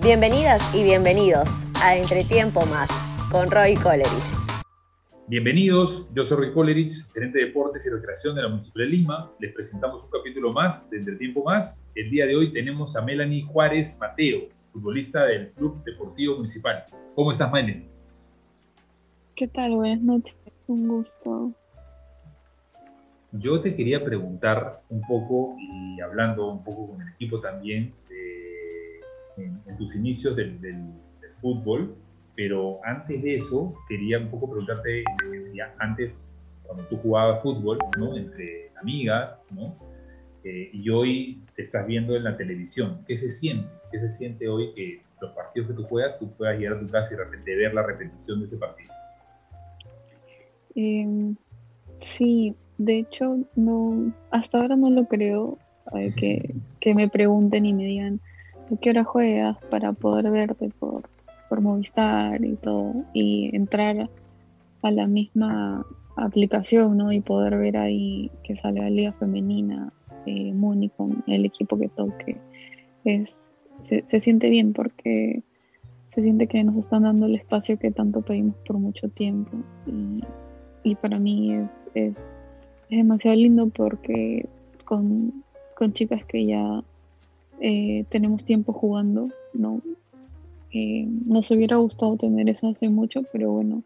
[0.00, 2.88] Bienvenidas y bienvenidos a Entretiempo Más
[3.30, 4.08] con Roy Coleridge.
[5.28, 9.30] Bienvenidos, yo soy Roy Coleridge, gerente de deportes y recreación de la Municipalidad de Lima.
[9.38, 11.88] Les presentamos un capítulo más de Entretiempo Más.
[11.94, 16.84] El día de hoy tenemos a Melanie Juárez Mateo, futbolista del Club Deportivo Municipal.
[17.14, 17.86] ¿Cómo estás, Melanie?
[19.36, 19.76] ¿Qué tal?
[19.76, 20.34] Buenas noches,
[20.68, 21.52] un gusto.
[23.32, 27.94] Yo te quería preguntar un poco, y hablando un poco con el equipo también,
[29.36, 30.58] en, tus inicios del,
[31.40, 31.96] fútbol,
[32.36, 35.02] pero antes de eso quería un poco preguntarte,
[35.80, 36.32] antes
[36.62, 38.16] cuando tú jugabas fútbol, ¿no?
[38.16, 39.76] Entre amigas, ¿no?
[40.44, 43.68] Eh, y hoy te estás viendo en la televisión, ¿qué se siente?
[43.90, 46.86] ¿Qué se siente hoy que los partidos que tú juegas, tú puedas llegar a tu
[46.86, 48.92] casa y de repente ver la repetición de ese partido?
[50.74, 51.36] Em,
[52.00, 55.58] sí, de hecho, no, hasta ahora no lo creo,
[55.94, 58.20] eh, que, que me pregunten y me digan,
[58.78, 61.02] qué hora juegas para poder verte por,
[61.48, 64.08] por Movistar y todo, y entrar
[64.82, 67.12] a la misma aplicación, ¿no?
[67.12, 69.92] Y poder ver ahí que sale la Liga Femenina,
[70.26, 72.36] eh, Muni con el equipo que toque.
[73.04, 73.48] Es,
[73.82, 75.42] se, siente bien porque
[76.14, 79.56] se siente que nos están dando el espacio que tanto pedimos por mucho tiempo.
[79.86, 80.22] Y,
[80.84, 82.30] y para mí es, es,
[82.90, 84.48] es, demasiado lindo porque
[84.84, 85.44] con,
[85.76, 86.82] con chicas que ya
[87.64, 89.80] eh, tenemos tiempo jugando, ¿no?
[90.72, 93.84] Eh, nos hubiera gustado tener eso hace mucho, pero bueno,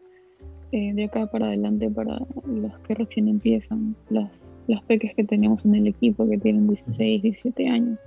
[0.71, 4.31] eh, de acá para adelante para los que recién empiezan, las,
[4.65, 7.99] las peques que tenemos en el equipo que tienen 16, 17 años.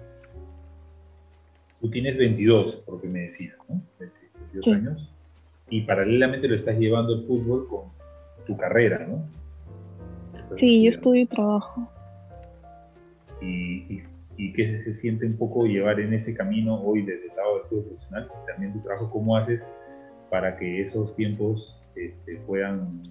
[1.81, 3.81] Tú tienes 22, porque me decías, ¿no?
[4.01, 5.15] 22 años.
[5.69, 7.83] Y paralelamente lo estás llevando el fútbol con
[8.45, 9.25] tu carrera, ¿no?
[10.57, 11.89] Sí, yo estudio y trabajo.
[13.41, 14.03] ¿Y, y
[14.41, 17.67] y qué se, siente un poco llevar en ese camino hoy desde el lado del
[17.67, 19.71] fútbol profesional, también tu trabajo, cómo haces
[20.31, 23.03] para que esos tiempos este, puedan,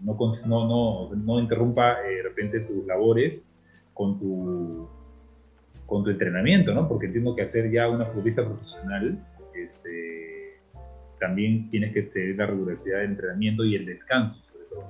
[0.00, 3.48] no, no, no, no interrumpa eh, de repente tus labores
[3.94, 4.88] con tu,
[5.86, 6.88] con tu entrenamiento, ¿no?
[6.88, 10.58] Porque entiendo que hacer ya una futbolista profesional, este,
[11.20, 14.84] también tienes que seguir la rigurosidad del entrenamiento y el descanso, sobre todo.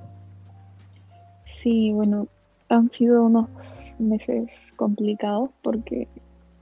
[1.45, 2.27] Sí, bueno,
[2.73, 6.07] han sido unos meses complicados porque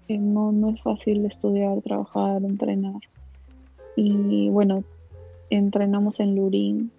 [0.09, 2.99] eh, no, no es fácil estudiar, trabajar, entrenar.
[3.95, 4.83] Y bueno,
[5.49, 6.91] entrenamos en Lurín,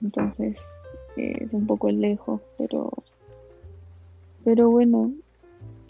[0.00, 0.82] entonces
[1.16, 2.92] eh, es un poco lejos, pero,
[4.44, 5.10] pero bueno,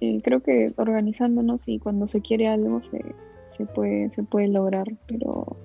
[0.00, 3.04] eh, creo que organizándonos y cuando se quiere algo se,
[3.48, 5.56] se puede, se puede lograr, pero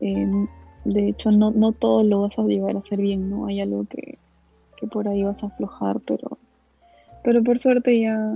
[0.00, 3.46] de hecho no, no todo lo vas a llevar a hacer bien, ¿no?
[3.46, 4.18] Hay algo que,
[4.80, 6.38] que por ahí vas a aflojar, pero,
[7.22, 8.34] pero por suerte ya,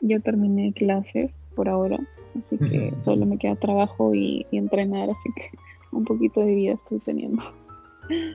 [0.00, 1.98] ya terminé clases por ahora,
[2.38, 5.50] así que solo me queda trabajo y, entrenar, así que
[5.96, 7.42] un poquito de vida estoy teniendo.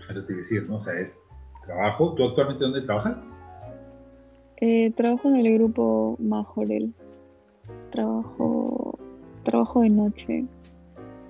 [0.09, 0.75] Eso te decir, ¿no?
[0.75, 1.23] O sea, es
[1.65, 2.13] trabajo.
[2.13, 3.31] ¿Tú actualmente dónde trabajas?
[4.57, 6.93] Eh, trabajo en el grupo Majorel.
[7.91, 8.99] Trabajo,
[9.43, 10.45] trabajo de noche.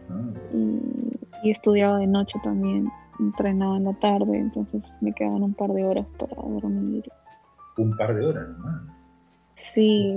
[0.10, 0.32] Ah.
[0.54, 2.90] Y, y estudiaba de noche también
[3.20, 7.04] entrenaba en la tarde, entonces me quedaban un par de horas para dormir.
[7.78, 9.04] Un par de horas nomás.
[9.56, 10.14] Sí,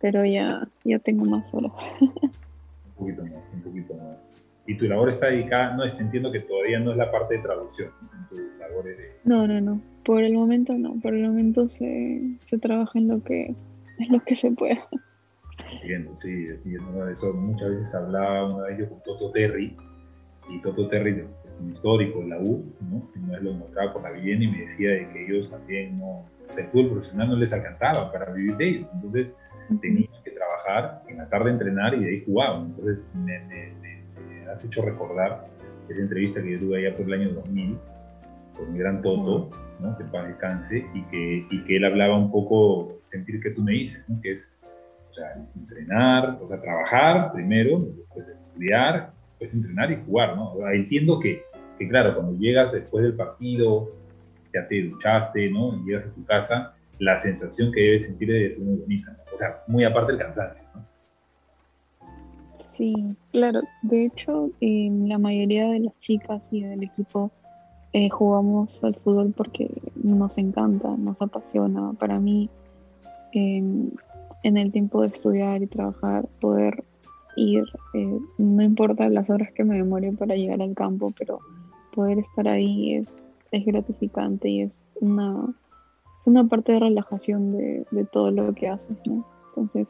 [0.00, 1.72] pero ya, ya tengo más horas.
[2.00, 4.44] un poquito más, un poquito más.
[4.66, 7.42] Y tu labor está dedicada, no es, entiendo que todavía no es la parte de
[7.42, 7.90] traducción,
[8.28, 9.16] tu labor de...
[9.24, 13.22] No, no, no, por el momento no, por el momento se, se trabaja en lo
[13.22, 13.54] que,
[13.98, 14.78] en lo que se pueda.
[15.72, 16.76] Entiendo, sí, sí,
[17.10, 19.74] eso muchas veces hablaba una vez yo con Toto Terry,
[20.50, 21.24] y Toto Terry
[21.60, 23.08] un histórico de la U, ¿no?
[23.16, 26.26] una vez lo mostraba por la vivienda y me decía de que ellos también no,
[26.48, 29.36] o sea, el fútbol profesional no les alcanzaba para vivir de ellos, entonces
[29.80, 33.78] tenían que trabajar, en la tarde entrenar y de ahí jugaban, entonces me, me,
[34.50, 35.46] has hecho recordar
[35.88, 37.78] esa entrevista que yo tuve allá por el año 2000
[38.56, 39.96] con mi gran Toto, ¿no?
[39.96, 43.72] que para descanse, y que, y que él hablaba un poco, sentir que tú me
[43.72, 44.20] dices, ¿no?
[44.20, 44.54] que es
[45.08, 50.54] o sea, entrenar, o sea, trabajar primero, después estudiar, después entrenar y jugar, ¿no?
[50.70, 51.42] entiendo que
[51.78, 53.90] que claro, cuando llegas después del partido,
[54.52, 55.74] ya te duchaste, ¿no?
[55.74, 59.62] Y llegas a tu casa, la sensación que debes sentir es muy bonita, O sea,
[59.66, 60.84] muy aparte del cansancio, ¿no?
[62.70, 63.60] Sí, claro.
[63.82, 67.32] De hecho, la mayoría de las chicas y del equipo
[67.92, 71.92] eh, jugamos al fútbol porque nos encanta, nos apasiona.
[71.94, 72.48] Para mí,
[73.32, 73.92] en
[74.42, 76.84] el tiempo de estudiar y trabajar, poder
[77.36, 77.64] ir,
[77.94, 81.40] eh, no importa las horas que me demore para llegar al campo, pero
[81.94, 85.54] poder estar ahí es, es gratificante y es una,
[86.24, 89.24] una parte de relajación de, todo lo que haces, ¿no?
[89.48, 89.88] Entonces,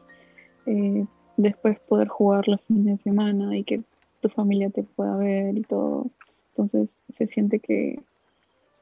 [0.65, 1.05] eh,
[1.37, 3.81] después poder jugar los fines de semana y que
[4.21, 6.07] tu familia te pueda ver y todo.
[6.51, 7.99] Entonces se siente que,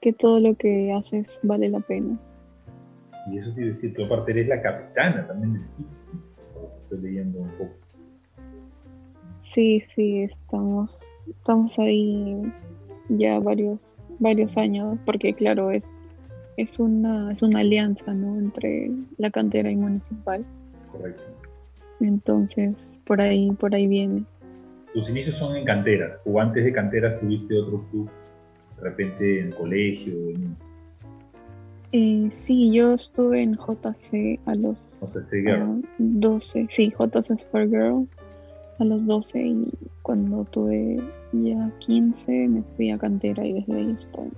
[0.01, 2.17] que todo lo que haces vale la pena.
[3.31, 5.89] Y eso quiere decir que aparte eres la capitana también del equipo.
[6.83, 7.73] Estoy leyendo un poco.
[9.43, 12.41] Sí, sí, estamos, estamos ahí
[13.09, 15.85] ya varios, varios años, porque claro, es,
[16.57, 18.37] es una, es una alianza ¿no?
[18.37, 20.45] entre la cantera y municipal.
[20.91, 21.23] Correcto.
[21.99, 24.23] Entonces, por ahí, por ahí viene.
[24.93, 28.09] Tus inicios son en canteras, o antes de canteras tuviste otro club,
[28.77, 30.13] de repente en colegio.
[31.91, 35.85] Eh, sí, yo estuve en JC a los JC Girl.
[35.97, 38.07] 12, sí, JC Spur Girl
[38.79, 40.97] a los 12 y cuando tuve
[41.31, 44.29] ya 15 me fui a cantera y desde ahí estoy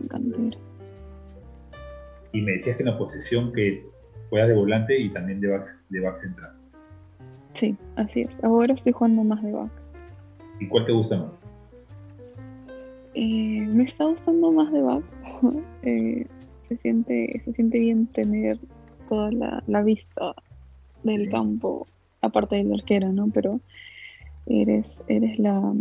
[0.00, 0.58] en cantera.
[2.32, 3.84] Y me decías que en la posición que
[4.30, 6.52] juegas de volante y también de back, de back central.
[7.54, 8.42] Sí, así es.
[8.44, 9.70] Ahora estoy jugando más de back.
[10.60, 11.46] ¿Y cuál te gusta más?
[13.14, 15.04] Eh, me está gustando más de back.
[15.82, 16.26] Eh,
[16.62, 18.58] se, siente, se siente bien tener
[19.08, 20.34] toda la, la vista
[21.02, 21.30] del Sí.
[21.30, 21.86] campo,
[22.20, 23.28] aparte del arquero, ¿no?
[23.32, 23.60] Pero
[24.46, 25.74] eres, eres la,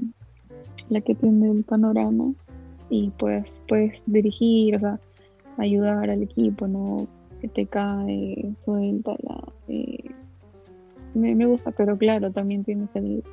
[0.90, 2.34] la que tiene el panorama
[2.90, 5.00] y pues puedes dirigir, o sea,
[5.58, 7.08] ayudar al equipo, ¿no?
[7.42, 9.44] Que te cae, suelta la...
[9.68, 10.04] eh,
[11.14, 13.24] me, me gusta, pero claro, también tienes el,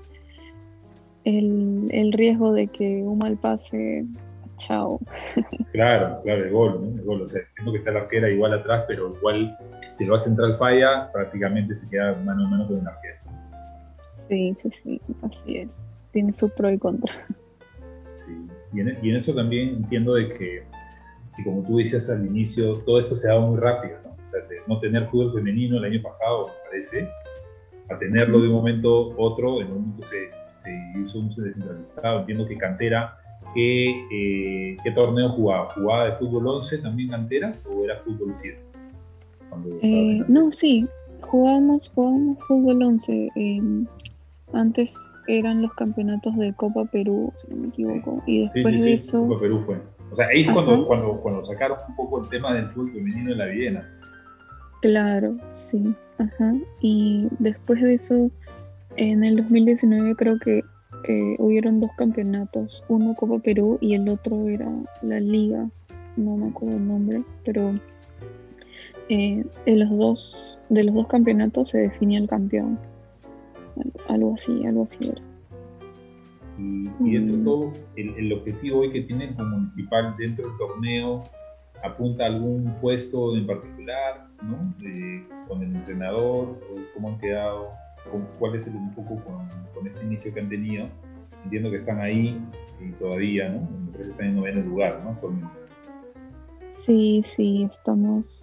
[1.24, 4.06] el, el riesgo de que un mal pase,
[4.56, 5.00] chao.
[5.72, 7.00] Claro, claro, el gol, ¿no?
[7.00, 7.22] El gol.
[7.22, 9.56] O sea, entiendo que está la arquera igual atrás, pero igual
[9.92, 13.16] si lo va central falla, prácticamente se queda mano a mano con el arquero.
[14.28, 15.68] Sí, sí, sí, así es.
[16.12, 17.12] Tiene su pro y contra.
[18.12, 18.32] Sí.
[18.72, 20.62] Y, en, y en eso también entiendo de que,
[21.36, 24.10] que, como tú decías al inicio, todo esto se ha dado muy rápido, ¿no?
[24.10, 27.08] O sea, de no tener fútbol femenino el año pasado, me parece,
[27.90, 32.20] a tenerlo de un momento a otro, en un momento se, se hizo un descentralizado.
[32.20, 33.18] Entiendo que Cantera,
[33.54, 35.68] ¿qué, eh, ¿qué torneo jugaba?
[35.70, 38.58] ¿Jugaba de fútbol 11 también Canteras o era fútbol 7?
[39.48, 40.86] Cuando estabas en Eh, no, sí,
[41.20, 43.30] jugamos, jugamos fútbol 11.
[43.36, 43.60] eh,
[44.52, 44.96] antes
[45.26, 48.22] eran los campeonatos de Copa Perú, si no me equivoco.
[48.26, 49.80] Y Sí, después sí, de sí, eso, Copa Perú fue.
[50.10, 53.32] O sea, ahí es cuando, cuando, cuando sacaron un poco el tema del fútbol femenino
[53.32, 53.90] en la Viena.
[54.80, 55.94] claro, sí.
[56.18, 56.54] Ajá.
[56.80, 58.30] Y después de eso,
[58.96, 60.62] en el 2019 creo que
[61.08, 62.84] eh, hubieron dos campeonatos.
[62.88, 64.70] Uno Copa Perú y el otro era
[65.02, 65.68] la Liga.
[66.16, 67.74] No me acuerdo el nombre, pero
[69.08, 72.78] eh, de los dos de los dos campeonatos se definía el campeón.
[73.76, 75.20] Al- Algo así, algo así era.
[76.56, 81.22] Y, y dentro de todo, el, objetivo hoy que tienen como municipal dentro del torneo
[81.82, 84.72] apunta a algún puesto en particular, ¿no?
[85.48, 86.58] Con el entrenador,
[86.94, 87.70] cómo han quedado,
[88.38, 90.86] cuál es el poco con, con este inicio que han tenido.
[91.44, 92.40] Entiendo que están ahí
[92.80, 93.60] y todavía, ¿no?
[93.60, 95.18] Me parece que están en noveno lugar, ¿no?
[96.70, 98.40] Sí, sí, estamos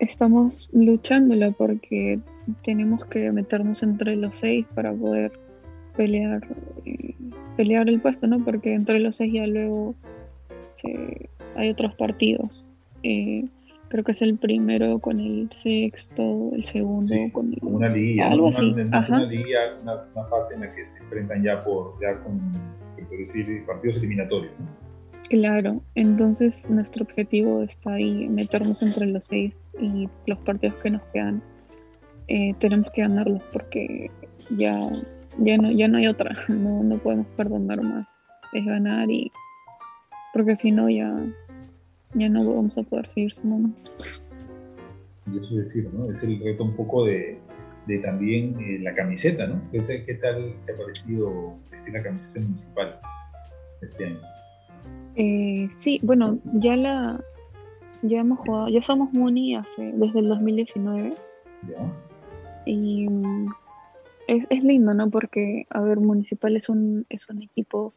[0.00, 2.18] estamos luchándola porque
[2.62, 5.32] tenemos que meternos entre los seis para poder
[5.96, 6.46] pelear
[6.84, 7.14] eh,
[7.56, 8.44] pelear el puesto, ¿no?
[8.44, 9.94] Porque entre los seis ya luego
[10.72, 12.64] se- hay otros partidos.
[13.04, 13.44] Eh,
[13.94, 18.28] creo que es el primero con el sexto, el segundo Sí, con el una liguilla,
[18.28, 18.56] Algo ¿no?
[18.56, 19.16] así, Una, una- ajá.
[19.18, 19.26] una
[19.82, 22.40] una, una fase en la que se enfrentan ya por ya con
[23.06, 24.66] puede decir, partidos eliminatorios, ¿no?
[25.30, 31.02] Claro, entonces nuestro objetivo está ahí, meternos entre los seis y los partidos que nos
[31.12, 31.40] quedan
[32.26, 34.10] eh, tenemos que ganarlos porque
[34.50, 34.90] ya,
[35.38, 38.08] ya, no, ya no hay otra, no, no podemos perdonar más,
[38.54, 39.30] es ganar y
[40.32, 41.14] porque si no ya,
[42.14, 43.70] ya no vamos a poder seguir sumando.
[45.32, 46.10] Y eso es decir, ¿no?
[46.10, 47.38] Es el reto un poco de,
[47.86, 49.60] de también eh, la camiseta, ¿no?
[49.72, 52.94] ¿Qué, tal- qué tal te ha parecido vestir la camiseta municipal
[53.80, 54.20] este año?
[55.16, 57.20] Eh, sí, bueno, ya la
[58.02, 61.14] ya hemos jugado, ya somos Muni hace, desde el 2019
[61.68, 61.92] ¿Ya?
[62.66, 63.06] Y
[64.26, 65.08] es, es lindo, ¿no?
[65.10, 67.94] Porque, a ver, Municipal es un, es un equipo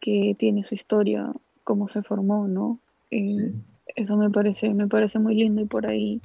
[0.00, 1.32] que tiene su historia,
[1.64, 2.78] cómo se formó, ¿no?
[3.12, 3.52] Eh, Sí.
[3.94, 6.18] Eso me parece, me parece muy lindo y por ahí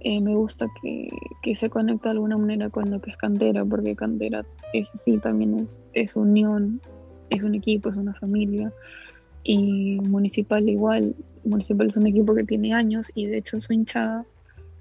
[0.00, 1.08] eh, me gusta que,
[1.42, 5.18] que se conecta de alguna manera con lo que es Cantera, porque Cantera es así,
[5.18, 6.80] también es, es unión,
[7.30, 8.72] es un equipo, es una familia.
[9.42, 11.14] Y Municipal igual,
[11.44, 14.24] Municipal es un equipo que tiene años y de hecho su hinchada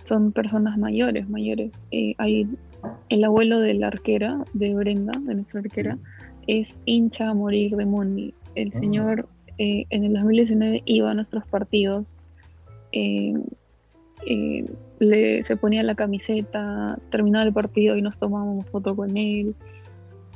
[0.04, 1.86] son personas mayores, mayores.
[1.92, 2.48] Eh, hay
[3.10, 5.98] el abuelo de la arquera, de Brenda, de nuestra arquera,
[6.46, 8.34] es hincha a morir de Moni.
[8.54, 8.80] El Ah.
[8.80, 9.28] señor
[9.62, 12.20] eh, en el 2019 iba a nuestros partidos,
[12.94, 13.36] eh,
[14.26, 14.66] eh,
[14.98, 19.54] le, se ponía la camiseta, terminaba el partido y nos tomábamos foto con él.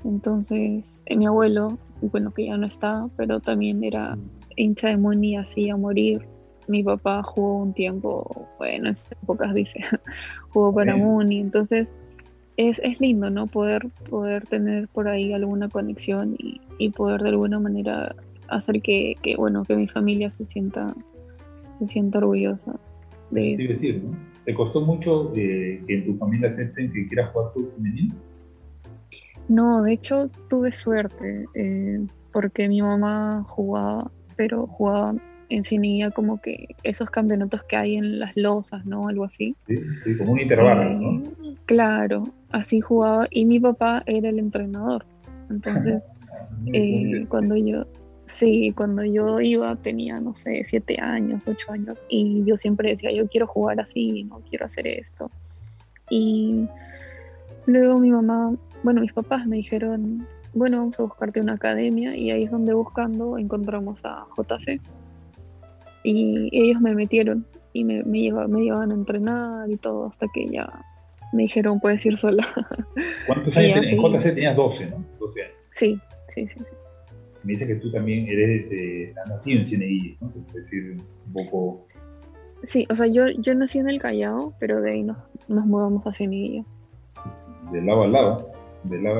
[0.03, 4.15] Entonces, mi abuelo, bueno, que ya no está, pero también era
[4.57, 6.21] hincha de Muni así a morir.
[6.67, 9.79] Mi papá jugó un tiempo, bueno, en esas épocas dice,
[10.49, 11.39] jugó para Muni.
[11.39, 11.95] Entonces,
[12.57, 13.47] es, es, lindo, ¿no?
[13.47, 18.15] Poder, poder tener por ahí alguna conexión y, y poder de alguna manera
[18.49, 20.93] hacer que, que, bueno, que mi familia se sienta,
[21.79, 22.79] se sienta orgullosa
[23.31, 23.73] de eso.
[23.73, 24.17] Decir, ¿no?
[24.45, 28.15] ¿Te costó mucho eh, que en tu familia acepten que quieras jugar fútbol femenino?
[29.47, 35.15] No, de hecho tuve suerte, eh, porque mi mamá jugaba, pero jugaba
[35.49, 39.07] en Cinilla como que esos campeonatos que hay en las losas, ¿no?
[39.07, 39.55] Algo así.
[39.67, 41.23] Sí, sí como un intervalo, ¿no?
[41.43, 45.05] Eh, claro, así jugaba y mi papá era el entrenador.
[45.49, 46.01] Entonces,
[46.73, 47.85] eh, cuando yo,
[48.25, 53.11] sí, cuando yo iba tenía, no sé, siete años, ocho años y yo siempre decía,
[53.11, 55.29] yo quiero jugar así, no quiero hacer esto.
[56.09, 56.67] Y
[57.65, 58.53] luego mi mamá
[58.85, 62.71] bueno, mis papás me dijeron, bueno, vamos a buscarte una academia y ahí es donde
[62.71, 64.79] buscando encontramos a JC.
[66.03, 70.69] Y ellos me metieron y me, me, llevaban a entrenar y todo hasta que ya
[71.33, 72.47] me dijeron, puedes ir sola.
[73.25, 74.55] ¿Cuántos años en JC tenías?
[74.55, 75.03] 12, ¿no?
[75.19, 75.55] 12 años.
[75.73, 75.99] Sí,
[76.35, 76.63] sí, sí.
[77.45, 80.33] Me dice que tú también eres de, nacido en CNI, ¿no?
[80.47, 80.97] Es decir,
[81.27, 81.87] un poco...
[82.63, 86.05] Sí, o sea, yo, yo nací en el Callao, pero de ahí nos, nos mudamos
[86.07, 86.65] a CNI.
[87.71, 88.55] De lado a lado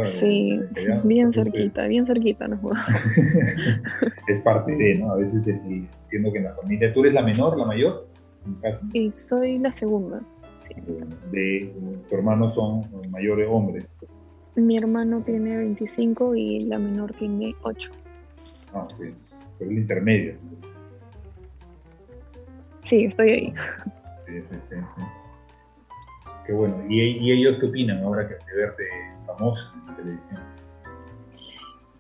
[0.06, 0.60] sí,
[1.04, 2.60] bien cerquita, bien cerquita nos
[4.28, 5.12] es parte de, ¿no?
[5.12, 8.08] A veces entiendo que en la familia, ¿tú eres la menor, la mayor?
[8.94, 10.22] Y soy la segunda.
[10.60, 10.74] Sí.
[11.32, 11.74] De,
[12.10, 13.88] ¿Tu hermano son mayores hombres?
[14.56, 17.92] Mi hermano tiene 25 y la menor tiene 8.
[18.76, 19.00] Ah, ok.
[19.62, 20.36] el intermedio.
[22.84, 23.54] Sí, estoy ahí.
[24.28, 24.76] Sí, sí, sí.
[26.46, 26.76] Qué bueno.
[26.88, 28.84] ¿Y, ¿Y, ellos qué opinan ahora que de verte
[29.26, 30.42] famoso en la televisión?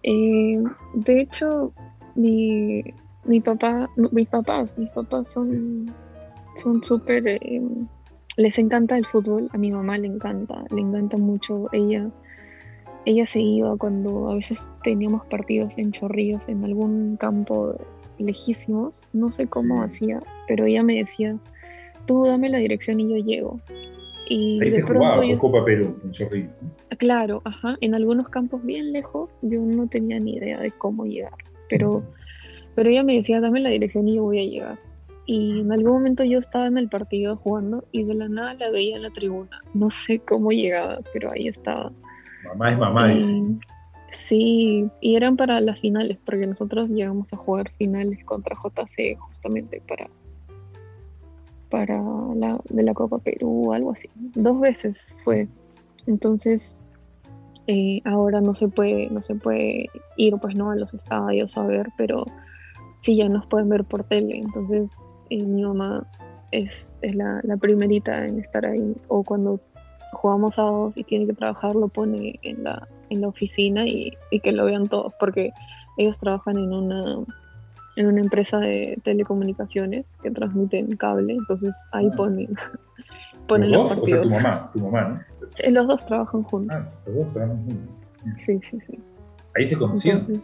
[0.03, 0.63] Eh,
[0.93, 1.73] de hecho,
[2.13, 2.83] mi,
[3.23, 5.91] mi, papá, mis papás, mis papás son
[6.55, 7.61] son súper, eh,
[8.37, 12.09] les encanta el fútbol, a mi mamá le encanta, le encanta mucho, ella,
[13.05, 17.75] ella se iba cuando a veces teníamos partidos en Chorrillos, en algún campo
[18.17, 21.37] lejísimos, no sé cómo hacía, pero ella me decía,
[22.05, 23.59] tú dame la dirección y yo llego.
[24.27, 26.51] Y Ahí de se pronto jugaba Copa Perú, en Chorrillos.
[26.97, 31.33] Claro, ajá, en algunos campos bien lejos yo no tenía ni idea de cómo llegar,
[31.69, 32.03] pero,
[32.73, 34.79] pero ella me decía, dame la dirección y yo voy a llegar.
[35.27, 38.69] Y en algún momento yo estaba en el partido jugando y de la nada la
[38.69, 39.61] veía en la tribuna.
[39.73, 41.91] No sé cómo llegaba, pero ahí estaba.
[42.47, 43.41] Mamá es mamá, dice.
[44.11, 49.81] Sí, y eran para las finales, porque nosotros llegamos a jugar finales contra JC justamente
[49.87, 50.09] para,
[51.69, 52.01] para
[52.33, 54.09] la de la Copa Perú, algo así.
[54.15, 55.49] Dos veces fue.
[56.07, 56.77] Entonces,
[57.67, 61.63] eh, ahora no se puede, no se puede ir pues no a los estadios a
[61.63, 62.25] ver, pero
[63.01, 64.37] sí ya nos pueden ver por tele.
[64.37, 64.95] Entonces,
[65.29, 66.07] eh, mi mamá
[66.51, 68.95] es, es la, primerita en estar ahí.
[69.07, 69.59] O cuando
[70.15, 74.13] jugamos a dos y tiene que trabajar, lo pone en la, en la oficina y,
[74.31, 75.51] y que lo vean todos, porque
[75.97, 77.17] ellos trabajan en una
[77.95, 82.15] en una empresa de telecomunicaciones que transmiten cable, entonces ahí ah.
[82.15, 82.49] ponen,
[83.47, 83.99] ponen ¿Los, dos?
[83.99, 84.25] partidos.
[84.25, 85.47] O sea, tu mamá, tu mamá, ¿no?
[85.53, 86.75] Sí, los dos trabajan juntos.
[86.77, 87.95] Ah, los dos trabajan juntos.
[88.45, 88.99] Sí, sí, sí.
[89.55, 90.43] Ahí se conocieron.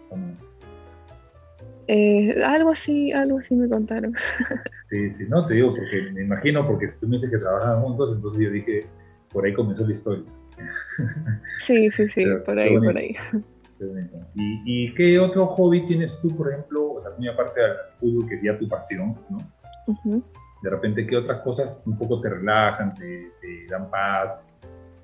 [1.87, 4.13] eh, algo así, algo así me contaron.
[4.85, 7.81] sí, sí, no te digo porque me imagino porque si tú me dices que trabajaban
[7.81, 8.85] juntos, entonces yo dije,
[9.31, 10.23] por ahí comenzó la historia.
[11.59, 13.15] sí, sí, sí, por ahí, por ahí.
[14.35, 18.35] ¿Y, qué otro hobby tienes tú, por ejemplo, o sea, muy aparte del fútbol, que
[18.35, 20.21] sería tu pasión, ¿no?
[20.61, 23.31] De repente, ¿qué otras cosas un poco te relajan, te,
[23.69, 24.53] dan paz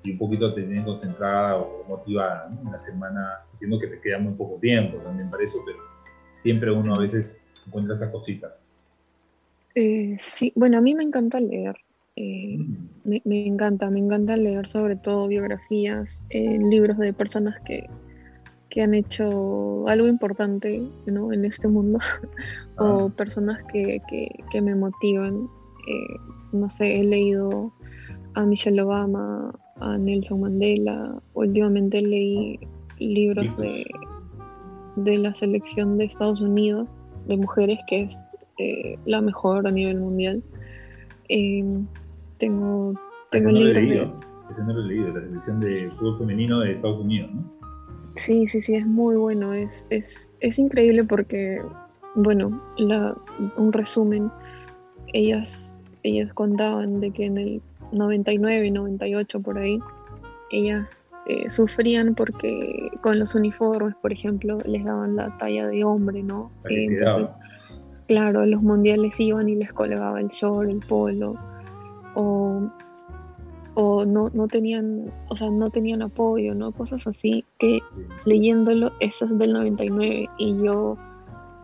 [0.04, 2.66] y un poquito te tienen concentrada o motivada ¿no?
[2.66, 3.40] en la semana?
[3.54, 5.78] Entiendo que te queda muy poco tiempo también para eso, pero
[6.32, 8.52] siempre uno a veces encuentra esas cositas.
[9.74, 11.76] Eh, sí, bueno, a mí me encanta leer.
[12.20, 12.88] Eh, mm.
[13.04, 17.88] me, me, encanta, me encanta leer sobre todo biografías, eh, libros de personas que,
[18.70, 21.32] que han hecho algo importante ¿no?
[21.32, 22.00] en este mundo
[22.76, 23.16] o ah.
[23.16, 24.00] personas que,
[24.50, 25.48] que, me motivan.
[25.86, 26.16] Eh,
[26.52, 27.72] no sé, he leído
[28.34, 32.58] a Michelle Obama, a Nelson Mandela, últimamente leí
[32.98, 33.86] libros de,
[34.96, 36.88] de la selección de Estados Unidos
[37.28, 38.18] de mujeres, que es
[39.06, 40.42] la mejor a nivel mundial.
[41.28, 41.62] Eh,
[42.38, 42.94] tengo
[43.30, 44.28] tengo libros de...
[44.50, 47.58] Ese no lo he leído, la selección de fútbol femenino de Estados Unidos, ¿no?
[48.16, 49.52] Sí, sí, sí, es muy bueno.
[49.52, 51.60] Es, es, es increíble porque,
[52.14, 53.14] bueno, la,
[53.58, 54.30] un resumen,
[55.12, 59.78] ellas, ellas contaban de que en el 99 y 98 por ahí,
[60.50, 66.22] ellas eh, sufrían porque con los uniformes, por ejemplo, les daban la talla de hombre,
[66.22, 66.50] ¿no?
[66.64, 67.30] entonces,
[68.06, 71.36] claro, los mundiales iban y les colgaba el short, el polo,
[72.18, 72.68] o,
[73.74, 76.72] o no, no, tenían, o sea, no tenían apoyo, ¿no?
[76.72, 77.78] Cosas así que
[78.24, 80.96] leyéndolo, eso es del 99 y yo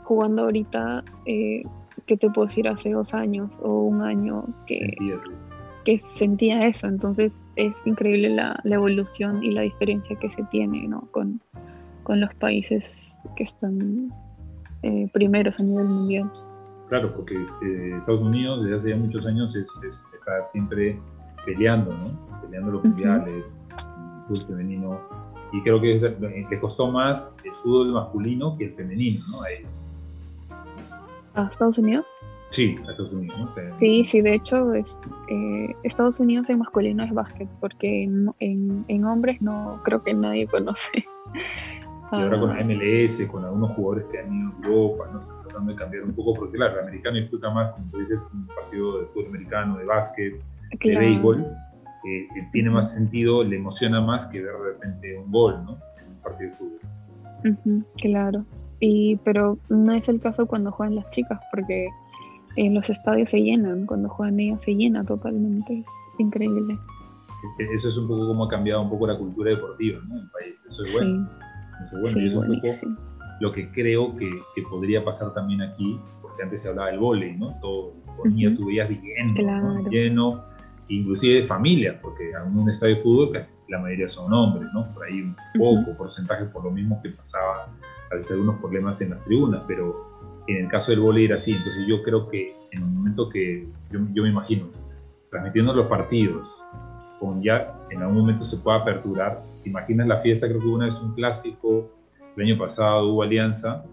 [0.05, 1.65] jugando ahorita, eh,
[2.07, 2.69] ¿qué te puedo decir?
[2.69, 4.97] Hace dos años o un año que,
[5.85, 6.87] que sentía eso.
[6.87, 11.09] Entonces es increíble la, evolución y la diferencia que se tiene ¿no?
[11.11, 11.41] con,
[12.05, 14.13] con los países que están
[14.83, 16.31] eh, primeros a nivel mundial.
[16.95, 20.97] Claro, porque eh, Estados Unidos desde hace ya muchos años está siempre
[21.45, 22.41] peleando, ¿no?
[22.41, 25.01] Peleando los mundiales, el fútbol femenino.
[25.53, 25.99] Y creo que
[26.49, 29.41] le costó más el fútbol masculino que el femenino, ¿no?
[31.35, 32.07] ¿A Estados Unidos?
[32.51, 33.51] Sí, a Estados Unidos.
[33.81, 34.97] Sí, sí, de hecho, es,
[35.29, 40.47] eh, Estados Unidos en masculino es básquet, porque en, en, hombres no creo que nadie
[40.47, 41.05] conoce.
[42.05, 42.65] Sí, ahora con la ah.
[42.65, 45.21] MLS, con algunos jugadores que han ido a Europa, ¿no?
[45.21, 48.29] Están tratando de cambiar un poco, porque claro, el americano disfruta más, como tú dices,
[48.33, 50.35] un partido de fútbol americano, de básquet,
[50.83, 51.47] de béisbol,
[52.05, 55.79] eh, tiene más sentido, le emociona más que ver de repente un gol, ¿no?
[55.99, 57.87] En un partido de fútbol.
[57.97, 58.45] claro.
[58.81, 61.89] Y, pero no es el caso cuando juegan las chicas, porque
[62.57, 66.79] en los estadios se llenan, cuando juegan ellas se llena totalmente, es, increíble.
[67.59, 70.17] E-, eso es un poco como ha cambiado un poco la cultura deportiva ¿no?
[70.17, 71.29] en el país, eso es bueno.
[71.83, 72.21] Es bueno.
[72.21, 72.69] y es un poco
[73.41, 77.37] lo que creo que, que, podría pasar también aquí, porque antes se hablaba del vóley,
[77.37, 77.59] ¿no?
[77.61, 80.45] Todo, ponía, uh tú veías lleno, lleno,
[80.89, 84.93] inclusive de familias, porque en un estadio de fútbol casi la mayoría son hombres, ¿no?
[84.95, 87.69] Por ahí un poco porcentaje por lo mismo que pasaba
[88.11, 90.15] a veces algunos problemas en las tribunas, pero
[90.47, 91.53] en el caso del vóley era así.
[91.53, 94.69] Entonces yo creo que en el momento que, yo, me imagino,
[95.31, 96.63] transmitiendo los partidos,
[97.21, 100.49] con ya en algún momento se pueda aperturar, ¿te imaginas la fiesta?
[100.49, 101.91] Creo que una vez un clásico,
[102.37, 103.85] el año pasado hubo alianza.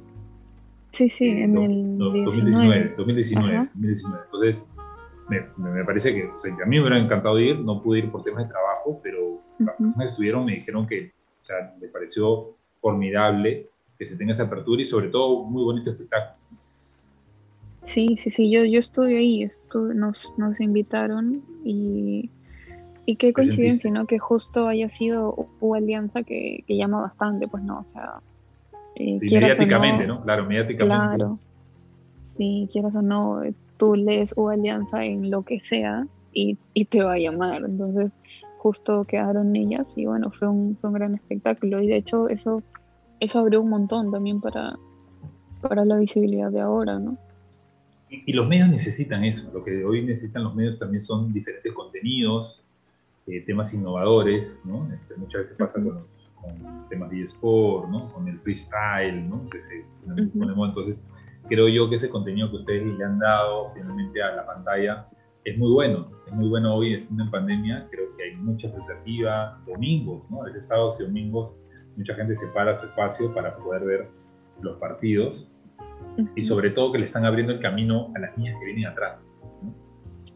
[0.91, 2.93] Sí, sí, en el 2019.
[2.97, 4.23] 2019, 2019.
[4.25, 4.73] Entonces,
[5.29, 8.43] me, me, parece que a mí me hubiera encantado ir, no pude ir por temas
[8.43, 13.69] de trabajo, pero las personas que estuvieron me dijeron que, o sea, me pareció formidable
[13.97, 16.41] que se tenga esa apertura y sobre todo muy bonito espectáculo.
[17.83, 22.29] Sí, sí, sí, yo, yo estuve ahí, estuve, nos, nos invitaron y,
[23.05, 24.05] y qué coincidencia, ¿no?
[24.05, 28.21] Que justo haya sido U Alianza que, que llama bastante, pues no, o sea...
[28.95, 31.15] Eh, sí, mediáticamente, no, Claro, mediáticamente.
[31.15, 31.39] Claro,
[32.23, 33.41] sí, quieras o no,
[33.77, 38.11] tú lees U Alianza en lo que sea y, y te va a llamar, entonces
[38.57, 42.61] justo quedaron ellas y bueno, fue un, fue un gran espectáculo y de hecho eso,
[43.19, 44.77] eso abrió un montón también para,
[45.61, 47.17] para la visibilidad de ahora, ¿no?
[48.11, 49.51] y, los medios necesitan eso.
[49.53, 52.60] Lo que hoy necesitan los medios también son diferentes contenidos,
[53.27, 54.91] eh, temas innovadores, ¿no?
[54.93, 56.31] Este, muchas veces pasa con, los,
[56.89, 58.11] temas de eSport, ¿no?
[58.13, 59.47] Con el freestyle, ¿no?
[59.49, 59.85] Que se
[60.37, 61.09] ponemos, entonces,
[61.47, 65.07] creo yo que ese contenido que ustedes le han dado finalmente a la pantalla
[65.43, 66.09] es muy bueno.
[66.27, 69.61] Es muy bueno hoy, estando en pandemia, creo que hay mucha expectativa.
[69.67, 70.41] Domingos, ¿no?
[70.41, 71.51] A veces sábados y domingos,
[71.95, 74.09] mucha gente se para su espacio para poder ver
[74.61, 75.47] los partidos
[76.35, 79.33] y sobre todo que le están abriendo el camino a las niñas que vienen atrás.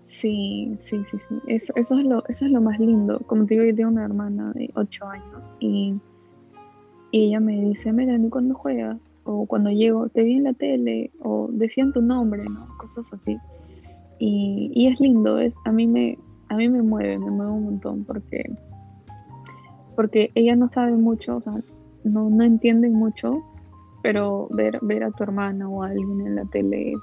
[0.06, 1.36] Sí, sí, sí, sí.
[1.48, 3.20] Eso, eso, es lo, eso es lo más lindo.
[3.26, 5.96] Como te digo, yo tengo una hermana de 8 años y,
[7.12, 11.12] ella me dice, mira, ni cuando juegas o cuando llego, te vi en la tele
[11.22, 12.68] o decían tu nombre, ¿no?
[12.78, 13.38] Cosas así.
[14.20, 16.18] Y, y es lindo, es, a, mí me,
[16.50, 18.44] a mí me mueve, me mueve un montón porque,
[19.96, 21.54] porque ella no sabe mucho, o sea,
[22.04, 23.42] no, no entienden mucho,
[24.04, 27.00] pero ver, ver a tu hermana o a alguien en la tele es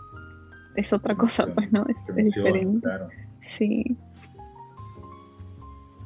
[0.93, 1.85] otra cosa, pues, ¿no?
[1.89, 2.89] Es, diferente.
[3.41, 3.97] Sí.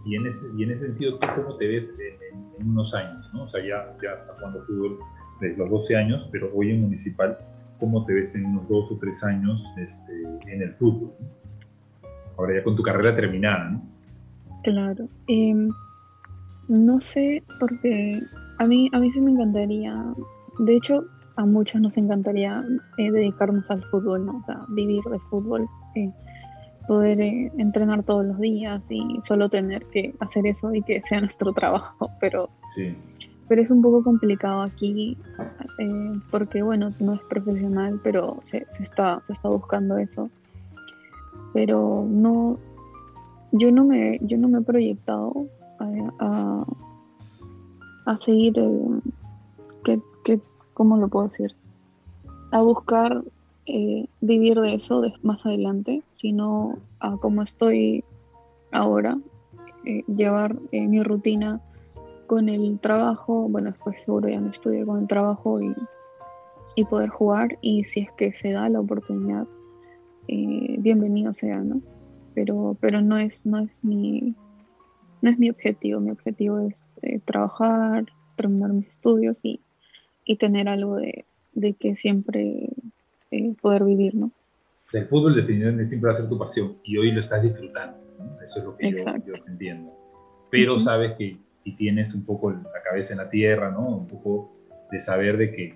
[0.04, 1.96] Y en, ese, y en ese sentido, ¿tú cómo te ves
[2.58, 3.28] en, unos años?
[3.34, 3.44] ¿no?
[3.44, 4.98] O sea, ya, ya está jugando fútbol
[5.40, 7.36] desde los 12 años, pero hoy en Municipal,
[7.80, 10.12] ¿cómo te ves en unos dos o tres años este,
[10.46, 11.12] en el fútbol?
[12.38, 13.82] Ahora ya con tu carrera terminada, ¿no?
[14.62, 15.08] Claro.
[15.26, 15.68] Em,
[16.68, 18.20] no sé, porque
[18.58, 20.14] a mí, a mí sí me encantaría
[20.58, 21.04] de hecho,
[21.36, 22.62] a muchas nos encantaría
[22.98, 24.36] eh, dedicarnos al fútbol, ¿no?
[24.36, 26.10] o sea, vivir de fútbol, eh,
[26.88, 31.20] poder eh, entrenar todos los días y solo tener que hacer eso y que sea
[31.20, 32.48] nuestro trabajo, pero,
[33.48, 35.16] pero es un poco complicado aquí
[36.30, 40.30] porque, bueno, no es profesional, pero se, está, se está buscando eso.
[41.52, 42.58] Pero no,
[43.52, 45.46] yo no me, yo no me he proyectado
[46.18, 46.64] a,
[48.06, 48.54] a, seguir
[49.84, 50.00] que que,
[50.76, 51.56] ¿cómo lo puedo decir?
[52.52, 53.24] A buscar
[53.64, 58.04] eh, vivir de eso más adelante, sino a como estoy
[58.72, 59.16] ahora,
[59.86, 61.62] eh, llevar eh, mi rutina
[62.26, 65.74] con el trabajo, bueno, después seguro ya no estudio con el trabajo y,
[66.74, 69.46] y poder jugar y si es que se da la oportunidad,
[70.28, 71.80] bienvenido sea, ¿no?
[72.34, 74.34] Pero, pero no es, no es mi,
[75.22, 78.04] no es mi objetivo, mi objetivo es trabajar,
[78.36, 79.60] terminar mis estudios y,
[80.26, 82.68] y tener algo de, de que siempre
[83.60, 84.30] poder vivir, ¿no?
[84.92, 87.98] el fútbol definitivamente siempre va a ser tu pasión y hoy lo estás disfrutando.
[88.42, 88.92] Eso es lo que
[89.26, 89.92] yo, entiendo.
[90.50, 93.88] Pero sabes que y tienes un poco la cabeza en la tierra, ¿no?
[93.88, 94.52] Un poco
[94.92, 95.74] de saber de que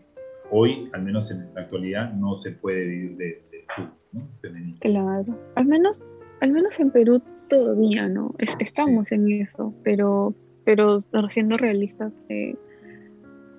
[0.50, 3.42] hoy, al menos en la actualidad, no se puede vivir de,
[3.74, 4.28] fútbol, ¿no?
[4.40, 4.76] Femenino.
[4.80, 5.38] Claro.
[5.56, 6.00] Al menos,
[6.40, 8.36] al menos en Perú todavía, ¿no?
[8.60, 10.32] estamos en eso, pero,
[10.64, 12.54] pero siendo realistas, eh,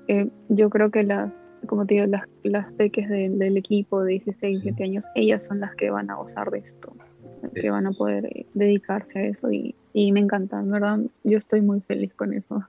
[0.08, 1.32] eh, yo creo que las
[1.68, 5.76] como te digo, las, las peques del equipo de 16, 17 años, ellas son las
[5.76, 6.96] que van a gozar de esto,
[7.54, 11.38] que van a poder eh, dedicarse a eso y, y, me encanta, en verdad, yo
[11.38, 12.64] estoy muy feliz con eso.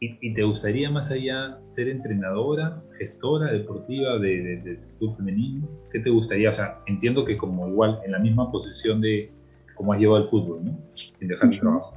[0.00, 5.68] ¿Y, te gustaría más allá ser entrenadora, gestora deportiva de, de, club femenino?
[5.90, 6.50] ¿Qué te gustaría?
[6.50, 9.32] O sea, entiendo que como igual en la misma posición de
[9.74, 10.78] cómo has llevado el fútbol, ¿no?
[10.92, 11.96] Sin dejar el trabajo.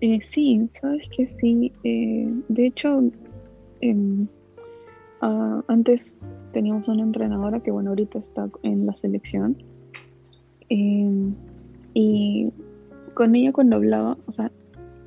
[0.00, 1.70] Eh, sí, sabes que sí.
[1.84, 3.02] Eh, de hecho,
[5.20, 6.18] Ah, antes
[6.52, 9.56] teníamos una entrenadora que, bueno, ahorita está en la selección.
[10.68, 11.34] Em,
[11.94, 12.52] y
[13.14, 14.52] con ella cuando hablaba, o sea,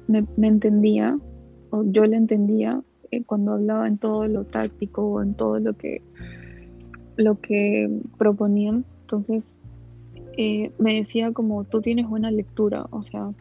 [0.08, 1.20] me, entendía,
[1.70, 5.74] o yo le entendía eh, cuando hablaba en todo lo táctico o en todo lo
[5.74, 6.02] que,
[7.16, 8.86] lo que proponían.
[9.02, 9.62] Entonces,
[10.38, 13.32] eh, me decía como, tú tienes buena lectura, o sea,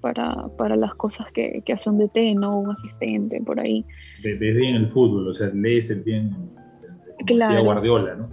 [0.00, 2.58] para, para las cosas que, que hacen de té, ¿no?
[2.58, 3.84] Un asistente por ahí.
[4.22, 6.34] Ves bien el fútbol, o sea, lees el bien,
[7.26, 7.64] claro.
[7.64, 8.28] Guardiola, ¿no?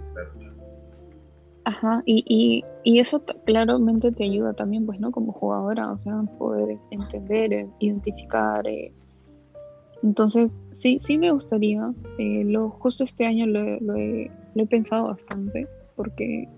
[1.64, 5.10] Ajá, y, y, y, eso claramente te ayuda también, pues, ¿no?
[5.10, 8.66] Como jugadora, o sea, poder entender, eh, identificar.
[8.66, 8.90] Eh.
[10.02, 11.92] Entonces, sí, sí me gustaría.
[12.18, 16.48] Eh, lo, justo este año lo, lo, he, lo he pensado bastante, porque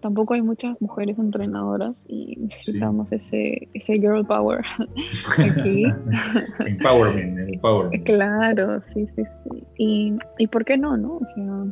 [0.00, 4.64] tampoco hay muchas mujeres entrenadoras y necesitamos ese, ese girl power
[5.38, 5.86] aquí.
[6.66, 8.04] empowerment, empowerment.
[8.04, 9.64] Claro, sí, sí, sí.
[9.76, 11.16] Y, y por qué no, ¿no?
[11.16, 11.66] O sea,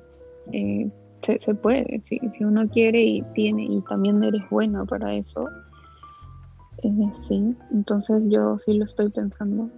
[0.53, 0.91] eh,
[1.23, 5.49] se, se, puede, si, si uno quiere y tiene y también eres buena para eso.
[6.83, 9.71] Eh, sí, entonces yo sí lo estoy pensando,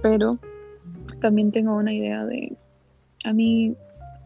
[0.00, 0.38] pero
[1.20, 2.56] también tengo una idea de,
[3.24, 3.74] a mí,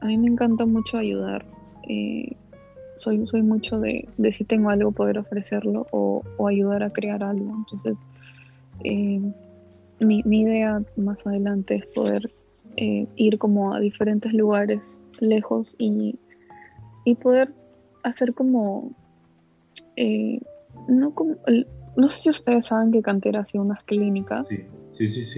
[0.00, 1.44] a mí me encanta mucho ayudar.
[1.88, 2.36] Eh,
[3.00, 7.22] soy, soy mucho de, de, si tengo algo poder ofrecerlo o, o ayudar a crear
[7.22, 7.56] algo.
[7.56, 8.06] Entonces,
[8.84, 9.20] eh,
[10.00, 12.30] mi, mi, idea más adelante es poder
[12.76, 16.18] eh, ir como a diferentes lugares lejos y,
[17.04, 17.52] y poder
[18.02, 18.92] hacer como,
[19.96, 20.40] eh,
[20.88, 21.36] no como,
[21.96, 24.46] no sé si ustedes saben que Cantera hacía unas clínicas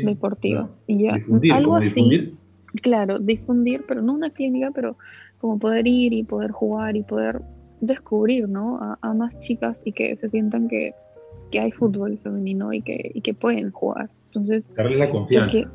[0.03, 1.19] deportivas y ya
[1.53, 2.37] algo así.
[2.81, 4.97] Claro, difundir, pero no una clínica, pero
[5.43, 7.43] como poder ir y poder jugar y poder
[7.81, 8.79] descubrir, ¿no?
[9.03, 10.95] A, más chicas y que se sientan que,
[11.61, 14.09] hay fútbol femenino y que, y que pueden jugar.
[14.27, 15.71] Entonces, darle la confianza.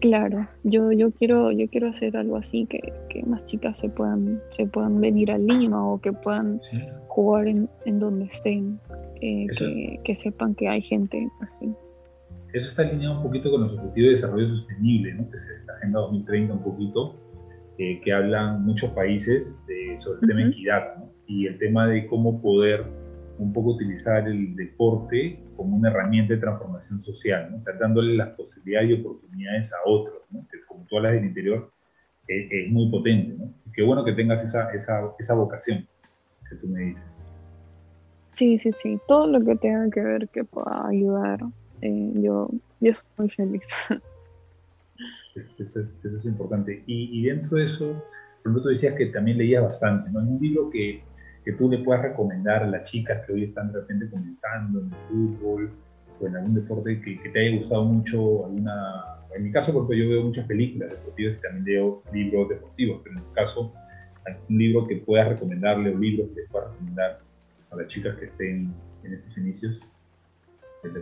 [0.00, 2.92] claro, yo, yo quiero, yo quiero hacer algo así, que,
[3.26, 6.58] más chicas se puedan, se puedan venir a Lima o que puedan
[7.06, 8.78] jugar en, donde estén,
[9.22, 11.72] eh, que, que, sepan que hay gente así.
[12.52, 15.30] Eso está alineado un poquito con los objetivos de desarrollo sostenible, ¿no?
[15.30, 17.29] que es la Agenda 2030 un poquito,
[18.04, 19.58] que hablan muchos países
[19.96, 21.10] sobre el tema de equidad ¿no?
[21.26, 22.84] y el tema de cómo poder
[23.38, 27.56] un poco utilizar el deporte como una herramienta de transformación social, ¿no?
[27.56, 30.46] o sea, dándole las posibilidades y oportunidades a otros, ¿no?
[30.50, 31.72] que como tú hablas del interior,
[32.28, 33.34] es, es muy potente.
[33.38, 33.50] ¿no?
[33.74, 35.88] Qué bueno que tengas esa, esa, esa vocación
[36.50, 37.24] que tú me dices.
[38.34, 41.40] Sí, sí, sí, todo lo que tenga que ver que pueda ayudar,
[41.80, 43.64] eh, yo, yo muy feliz.
[45.58, 46.82] Eso es, eso es importante.
[46.86, 47.92] Y, y, dentro de eso,
[48.42, 50.20] por ejemplo, tú decías que también leías bastante, ¿no?
[50.20, 51.02] En un libro que,
[51.44, 54.86] que tú le puedas recomendar a las chicas que hoy están de repente comenzando en
[54.86, 55.70] el fútbol
[56.20, 59.16] o en algún deporte que, que te haya gustado mucho, alguna...
[59.34, 63.16] En mi caso, porque yo veo muchas películas deportivas y también leo libros deportivos, pero
[63.16, 63.72] en tu caso,
[64.48, 67.20] un libro que puedas recomendarle o libros que puedas recomendar
[67.70, 69.80] a las chicas que estén en estos inicios.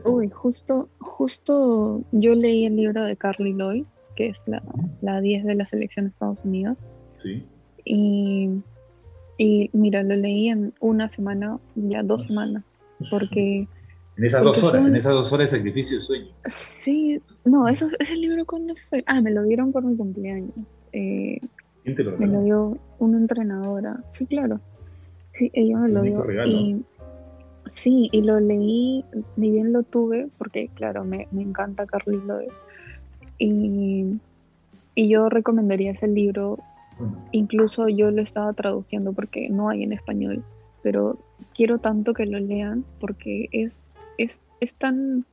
[0.04, 3.84] Uy, justo, justo yo leí el libro de Carly Lloyd,
[4.16, 4.62] que es la,
[5.00, 6.76] la 10 de la selección de Estados Unidos.
[7.22, 7.44] Sí.
[7.84, 8.50] Y,
[9.38, 12.64] y mira, lo leí en una semana, ya dos semanas,
[13.10, 13.68] porque...
[14.16, 16.26] En esas dos horas, en esas dos horas de sacrificio de sueño.
[16.46, 19.04] Sí, no, eso, ese libro cuando fue...
[19.06, 20.78] Ah, me lo dieron por mi cumpleaños.
[20.92, 21.40] Eh,
[21.84, 24.02] ¿Quién te lo Me lo dio una entrenadora.
[24.10, 24.60] Sí, claro.
[25.38, 26.46] Sí, ella me lo dio.
[26.46, 26.84] Y,
[27.68, 29.04] Sí, y lo leí,
[29.36, 32.48] ni bien lo tuve, porque claro, me, me encanta Carlos Loe.
[33.38, 34.18] Y,
[34.94, 36.58] y yo recomendaría ese libro,
[37.32, 40.42] incluso yo lo estaba traduciendo porque no hay en español,
[40.82, 41.18] pero
[41.54, 45.24] quiero tanto que lo lean porque es, es, es tan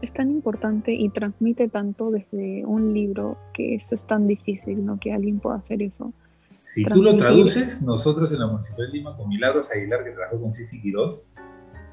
[0.00, 4.98] es tan importante y transmite tanto desde un libro que eso es tan difícil, ¿no?
[4.98, 6.12] Que alguien pueda hacer eso.
[6.58, 10.40] Si tú lo traduces, nosotros en la Municipalidad de Lima, con Milagros Aguilar, que trabajó
[10.40, 11.32] con Cici Quirós,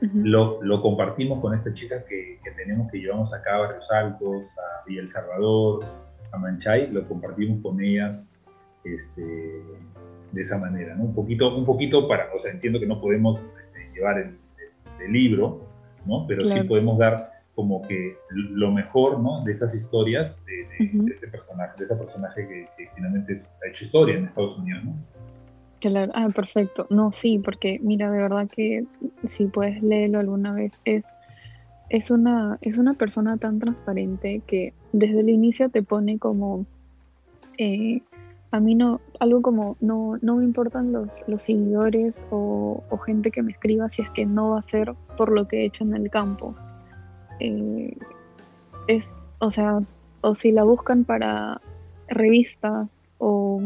[0.02, 4.58] lo, lo, compartimos con estas chicas que, que, tenemos, que llevamos acá a Barrios Altos,
[4.58, 5.86] a Villa El Salvador,
[6.32, 8.28] a Manchay, lo compartimos con ellas
[8.84, 9.22] este,
[10.32, 11.04] de esa manera, ¿no?
[11.06, 14.38] Un poquito, un poquito para, o sea, entiendo que no podemos este, llevar el,
[15.04, 15.62] el, libro,
[16.06, 16.26] ¿no?
[16.28, 19.44] Pero sí podemos dar como que lo mejor, ¿no?
[19.44, 20.68] De esas historias de,
[21.12, 24.96] este personaje, de ese personaje que, finalmente ha hecho historia en Estados Unidos, ¿no?
[25.80, 26.88] Claro, ah, perfecto.
[26.90, 28.86] No, sí, porque mira, de verdad que
[29.24, 31.06] si puedes leerlo alguna vez, es,
[31.90, 36.66] es, una, es una persona tan transparente que desde el inicio te pone como,
[37.58, 38.02] eh,
[38.52, 43.42] a mí no, algo como, no, no me importan los, los seguidores o, gente que
[43.42, 45.96] me escriba si es que no va a ser por lo que he hecho en
[45.96, 46.54] el campo
[47.40, 47.96] eh,
[48.88, 49.80] es, o sea,
[50.22, 51.62] o si la buscan para
[52.08, 53.62] revistas o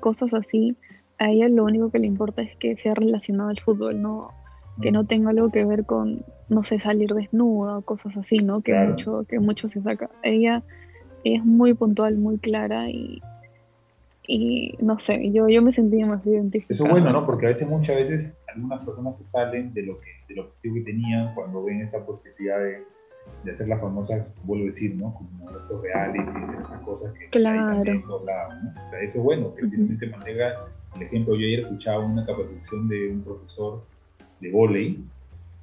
[0.00, 0.76] cosas así,
[1.18, 4.32] a ella lo único que le importa es que sea relacionado al fútbol, no
[4.80, 8.60] que no tenga algo que ver con, no sé, salir desnuda o cosas así, ¿no?
[8.60, 10.10] Que mucho, que mucho se saca.
[10.22, 10.62] Ella,
[11.24, 13.18] es muy puntual, muy clara y,
[14.26, 16.74] y no sé, yo, yo me sentí más identificada.
[16.74, 17.24] Eso es bueno, ¿no?
[17.24, 20.82] Porque a veces, muchas veces, algunas personas se salen de lo que, de lo que
[20.82, 22.84] tenían cuando ven esta posibilidad de
[23.44, 25.14] de hacer las famosas, vuelvo a decir, ¿no?
[25.14, 27.80] Como estos reales y esas cosas que claro.
[27.80, 28.16] hay ¿no?
[28.16, 31.34] o sea, eso es bueno, que finalmente mantenga el ejemplo.
[31.34, 33.84] Yo ayer escuchaba una capacitación de un profesor
[34.40, 35.04] de volei,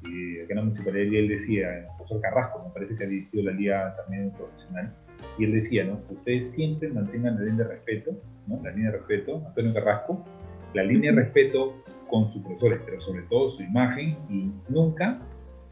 [0.04, 3.08] y acá en la municipalidad y él decía, el profesor Carrasco, me parece que ha
[3.08, 4.94] dirigido la liga también profesional,
[5.38, 6.00] y él decía, ¿no?
[6.10, 8.12] Ustedes siempre mantengan la línea de respeto,
[8.48, 8.62] ¿no?
[8.64, 10.26] La línea de respeto, Antonio Carrasco,
[10.74, 11.76] la línea de respeto
[12.10, 15.20] con sus profesores, pero sobre todo su imagen, y nunca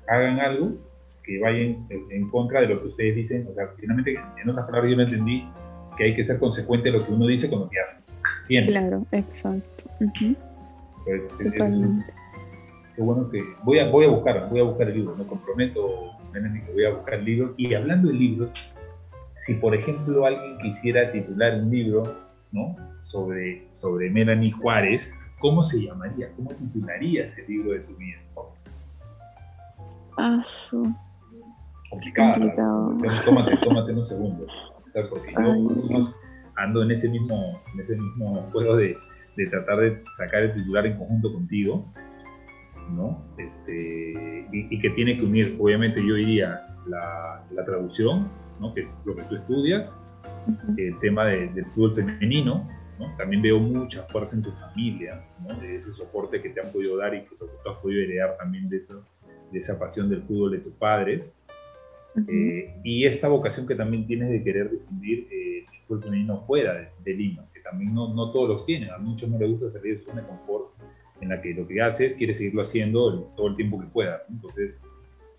[0.07, 0.77] hagan algo
[1.23, 3.47] que vayan en contra de lo que ustedes dicen.
[3.51, 5.47] O sea, finalmente, en otras palabras, yo no entendí
[5.97, 8.01] que hay que ser consecuente de lo que uno dice con lo que hace.
[8.43, 8.73] Siempre.
[8.73, 9.83] Claro, exacto.
[11.05, 11.21] pues,
[12.95, 16.11] qué bueno que voy a, voy a buscar, voy a buscar el libro, me comprometo,
[16.33, 17.53] que voy a buscar el libro.
[17.57, 18.51] Y hablando de libros,
[19.35, 22.03] si por ejemplo alguien quisiera titular un libro
[22.51, 22.75] ¿no?
[22.99, 26.31] sobre, sobre Melanie Juárez, ¿cómo se llamaría?
[26.35, 28.17] ¿Cómo titularía ese libro de tu vida?
[30.17, 30.83] Ah, su
[31.89, 32.35] complicada.
[33.25, 34.51] Tómate, tómate unos segundos.
[35.09, 35.99] Porque yo
[36.55, 38.97] ando en ese mismo, en ese mismo juego de,
[39.37, 41.85] de, tratar de sacar el titular en conjunto contigo,
[42.91, 43.23] ¿no?
[43.37, 48.73] Este, y, que tiene que unir, obviamente yo diría, la, la, traducción, ¿no?
[48.73, 49.99] Que es lo que tú estudias,
[50.77, 52.67] el tema del fútbol femenino,
[52.99, 53.15] ¿no?
[53.17, 55.55] También veo mucha fuerza en tu familia, ¿no?
[55.59, 58.69] De ese soporte que te han podido dar y que tú has podido heredar también
[58.69, 59.05] de, eso,
[59.51, 61.33] de esa pasión del fútbol de tus padres.
[62.27, 67.13] Eh, y esta vocación que también tienes de querer difundir eh, fútbol femenino fuera de,
[67.13, 70.01] Lima, que también no, no, todos los tienen, a muchos no les gusta salir de
[70.01, 70.69] su zona de confort,
[71.19, 74.23] en la que lo que haces quiere seguirlo haciendo todo el tiempo que pueda.
[74.29, 74.81] Entonces,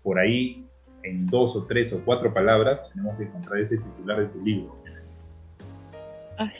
[0.03, 0.65] por ahí,
[1.03, 4.75] en dos o tres o cuatro palabras, tenemos que encontrar ese titular de tu libro.
[6.37, 6.51] Ah,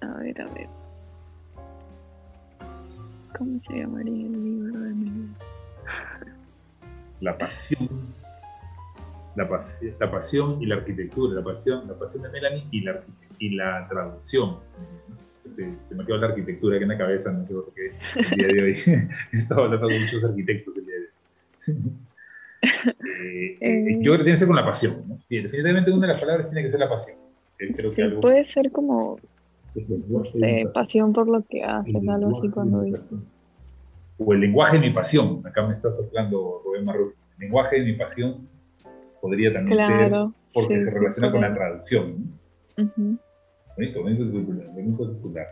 [0.00, 0.68] A ver, a ver.
[3.36, 5.28] ¿Cómo se llamaría el libro de mi
[7.20, 7.88] La pasión
[9.38, 9.48] la,
[10.00, 13.00] la, pasión y la arquitectura, la pasión, la pasión de Melanie y la,
[13.38, 14.56] y la traducción.
[15.56, 17.86] Se, me quedó la arquitectura aquí en la cabeza, no sé por qué
[18.32, 18.74] el día de hoy
[19.32, 21.82] he estado hablando con muchos arquitectos el día de hoy.
[22.60, 25.04] Eh, eh, yo creo que tiene que ser con la pasión.
[25.06, 25.16] ¿no?
[25.28, 27.16] Y definitivamente una de las palabras tiene que ser la pasión.
[27.56, 29.16] Creo sí, puede ser como
[30.74, 33.04] pasión por lo que haces, algo así cuando dices.
[34.18, 35.40] O el lenguaje de mi pasión.
[35.46, 37.14] Acá me está soplando Rubén Marrufo.
[37.36, 38.48] El lenguaje de mi pasión
[39.20, 40.12] podría también ser
[40.52, 42.38] porque se relaciona con la traducción.
[42.76, 43.18] ¿no?
[43.76, 45.46] Bonito, bonito titular,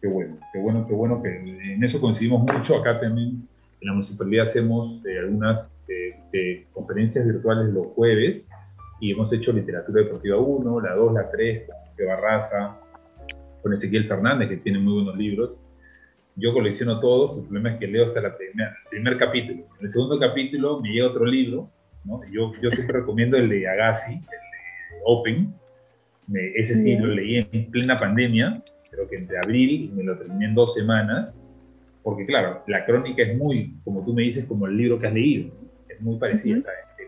[0.00, 2.76] Qué bueno, qué bueno, qué bueno que en eso coincidimos mucho.
[2.76, 3.48] Acá también
[3.80, 8.50] en la municipalidad hacemos eh, algunas eh, conferencias virtuales los jueves
[9.00, 12.78] y hemos hecho literatura deportiva 1, la 2, la 3, con Barraza,
[13.62, 15.60] con Ezequiel Fernández, que tiene muy buenos libros.
[16.36, 19.60] Yo colecciono todos, el problema es que leo hasta la el primer capítulo.
[19.78, 21.70] En el segundo capítulo me llega otro libro
[22.30, 25.54] yo, yo siempre recomiendo el de Agassi, el de Open.
[26.54, 30.54] ese sí lo leí en plena pandemia, creo que entre abril me lo terminé en
[30.54, 31.42] dos semanas.
[32.02, 35.14] porque claro, la crónica es muy, como tú me dices, como el libro que has
[35.14, 35.50] leído,
[35.88, 36.60] es muy parecida,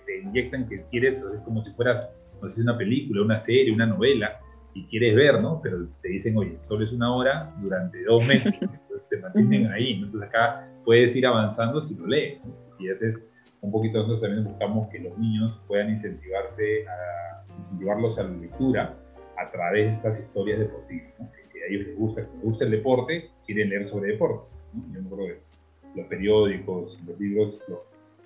[0.06, 3.86] te, inyectan que quieres, es como si fueras, no sé, una película, una serie, una
[3.86, 4.40] novela,
[4.72, 5.60] y quieres ver, ¿no?
[5.62, 9.94] Pero te dicen, oye, solo es una hora durante dos meses, entonces te mantienen ahí,
[9.94, 12.40] entonces acá puedes ir avanzando si lo lees,
[12.78, 13.26] y ese es
[13.60, 18.96] un poquito nosotros también buscamos que los niños puedan incentivarse a incentivarlos a la lectura
[19.36, 21.12] a través de estas historias deportivas,
[21.52, 24.46] que, a ellos les gusta, les gusta el deporte, quieren leer sobre deporte.
[24.92, 27.80] Yo me acuerdo que los periódicos, los libros los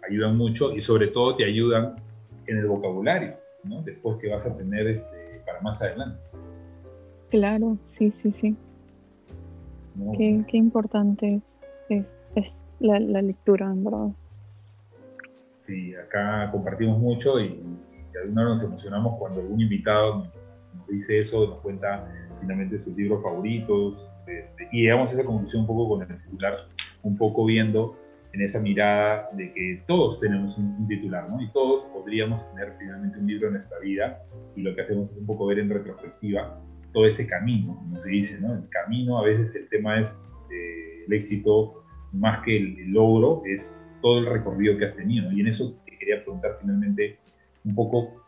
[0.09, 1.97] ayudan mucho y sobre todo te ayudan
[2.47, 3.83] en el vocabulario, ¿no?
[3.83, 6.19] después que vas a tener este, para más adelante.
[7.29, 8.57] Claro, sí, sí, sí.
[10.17, 10.47] qué, pues.
[10.47, 11.41] qué, importante
[11.89, 14.09] es, es, la, la, lectura, en verdad.
[15.61, 20.27] Sí, acá compartimos mucho y, y algunos nos emocionamos cuando algún invitado
[20.75, 22.09] nos dice eso, nos cuenta
[22.41, 26.57] finalmente sus libros favoritos, este, y llegamos a esa conclusión un poco con el titular,
[27.03, 27.97] un poco viendo
[28.33, 31.41] en esa mirada de que todos tenemos un, titular, ¿no?
[31.43, 34.23] Y todos podríamos tener finalmente un libro en nuestra vida
[34.57, 36.61] y lo que hacemos es un poco ver en retrospectiva
[36.93, 38.55] todo ese camino, como se dice, ¿no?
[38.55, 43.87] El camino, a veces el tema es eh, el éxito más que el, logro, es
[44.01, 45.31] todo el recorrido que has tenido.
[45.33, 47.19] Y en eso te quería preguntar finalmente
[47.65, 48.25] un poco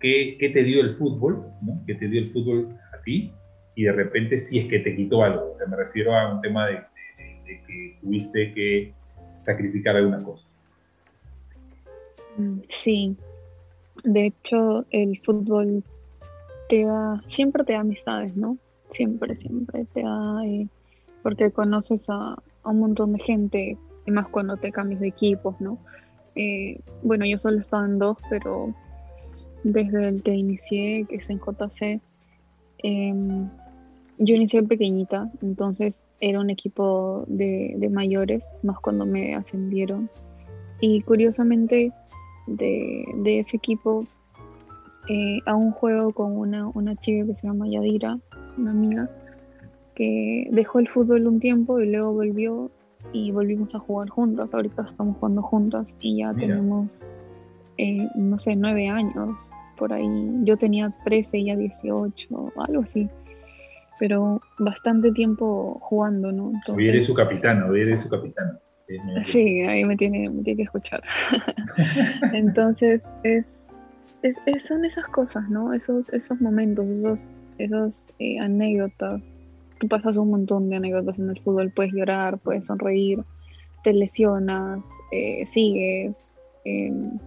[0.00, 1.82] qué, qué te dio el fútbol, ¿no?
[1.86, 3.32] ¿Qué te dio el fútbol a ti?
[3.74, 5.52] y de repente si es que te quitó algo.
[5.52, 6.80] O sea, me refiero a un tema de,
[7.66, 8.92] que tuviste que
[9.40, 10.46] sacrificar alguna cosa.
[12.36, 13.16] Mm, sí,
[14.04, 15.82] de hecho el fútbol
[16.68, 18.56] te da, siempre te da amistades, ¿no?
[18.90, 20.68] Siempre, siempre te da, eh,
[21.22, 23.76] porque conoces a, un montón de gente,
[24.10, 25.78] más cuando te cambias de equipos, ¿no?
[26.34, 28.74] Eh, bueno, yo solo estaba en dos, pero
[29.64, 32.00] desde el que inicié, que es en JC,
[32.78, 33.48] em,
[34.18, 40.10] yo inicié pequeñita, entonces era un equipo de, mayores, más cuando me ascendieron.
[40.80, 41.92] Y curiosamente,
[42.46, 44.04] de, ese equipo,
[45.08, 48.18] eh, aún juego con una, una chica que se llama Yadira,
[48.56, 49.10] una amiga,
[49.94, 52.70] que dejó el fútbol un tiempo y luego volvió
[53.12, 54.52] y volvimos a jugar juntas.
[54.52, 56.98] Ahorita estamos jugando juntas y ya tenemos,
[57.78, 60.08] eh, no sé, nueve años por ahí.
[60.42, 63.08] Yo tenía 13, ella 18, algo así
[64.02, 66.46] pero bastante tiempo jugando, ¿no?
[66.46, 68.58] Entonces, hoy eres su capitán, hoy eres su capitán.
[69.22, 71.02] Sí, ahí me tiene, me tiene que escuchar.
[72.32, 73.44] Entonces, es,
[74.22, 75.72] es, son esas cosas, ¿no?
[75.72, 77.20] Esos, esos momentos, esos,
[77.58, 79.46] esos eh, anécdotas.
[79.82, 83.24] Tú pasas un montón de anécdotas en el fútbol, puedes llorar, puedes sonreír,
[83.82, 86.40] te lesionas, eh, sigues.
[86.64, 87.18] Em,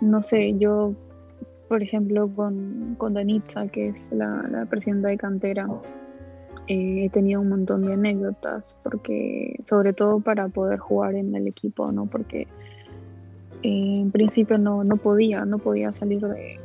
[0.00, 0.96] no sé, yo
[1.68, 5.68] por ejemplo, con, con Danitza, que es la, presidenta de cantera,
[6.66, 11.46] eh, he tenido un montón de anécdotas, porque sobre todo para poder jugar en el
[11.46, 12.06] equipo, ¿no?
[12.06, 12.48] Porque
[13.62, 16.58] eh, en principio no, no, podía, no podía salir de,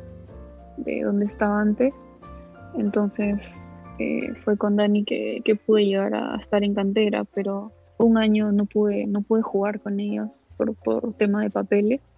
[0.78, 1.94] de donde estaba antes.
[2.74, 3.56] Entonces
[3.98, 8.52] eh, fue con Dani que, que, pude llegar a estar en cantera, pero un año
[8.52, 12.12] no pude, no pude jugar con ellos por, por tema de papeles.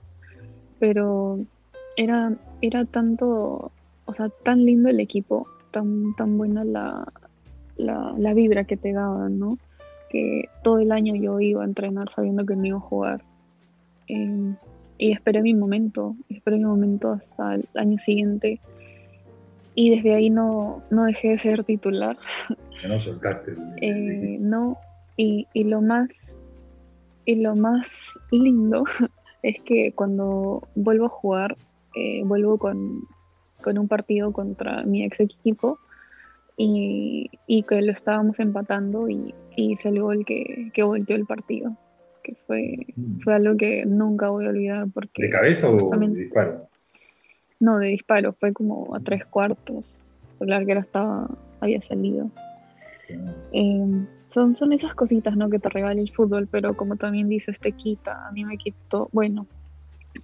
[0.79, 1.39] Pero
[1.97, 3.71] era, era tanto,
[4.05, 7.07] o sea, tan lindo el equipo, tan, tan buena la,
[7.77, 9.59] la, vibra que te daban, ¿no?
[10.11, 13.25] Que todo el año yo iba a entrenar sabiendo que me iba a jugar.
[14.07, 14.57] Em,
[14.99, 18.61] y esperé mi momento, esperé mi momento hasta el año siguiente.
[19.75, 22.17] Y desde ahí no, no dejé de ser titular.
[22.83, 23.55] Ya no soltaste.
[23.81, 24.79] Eh, no,
[25.17, 26.39] y, y, lo más,
[27.25, 28.85] y lo más lindo
[29.43, 31.57] es que cuando vuelvo a jugar,
[31.95, 33.07] eh, vuelvo con,
[33.67, 35.79] un partido contra mi ex equipo
[36.57, 37.31] y,
[37.67, 41.77] que lo estábamos empatando y, y salió el que, que volteó el partido,
[42.23, 43.21] que fue, mm.
[43.21, 44.87] fue algo que nunca voy a olvidar.
[44.93, 46.69] Porque ¿De cabeza o de disparo?
[47.65, 49.99] No, de disparo, fue como a tres cuartos,
[50.39, 52.31] la arquera estaba, había salido.
[53.53, 55.49] Em, son, son esas cositas ¿no?
[55.49, 58.27] que te regala el fútbol, pero como también dices, te quita.
[58.27, 59.47] A mí me quitó, bueno,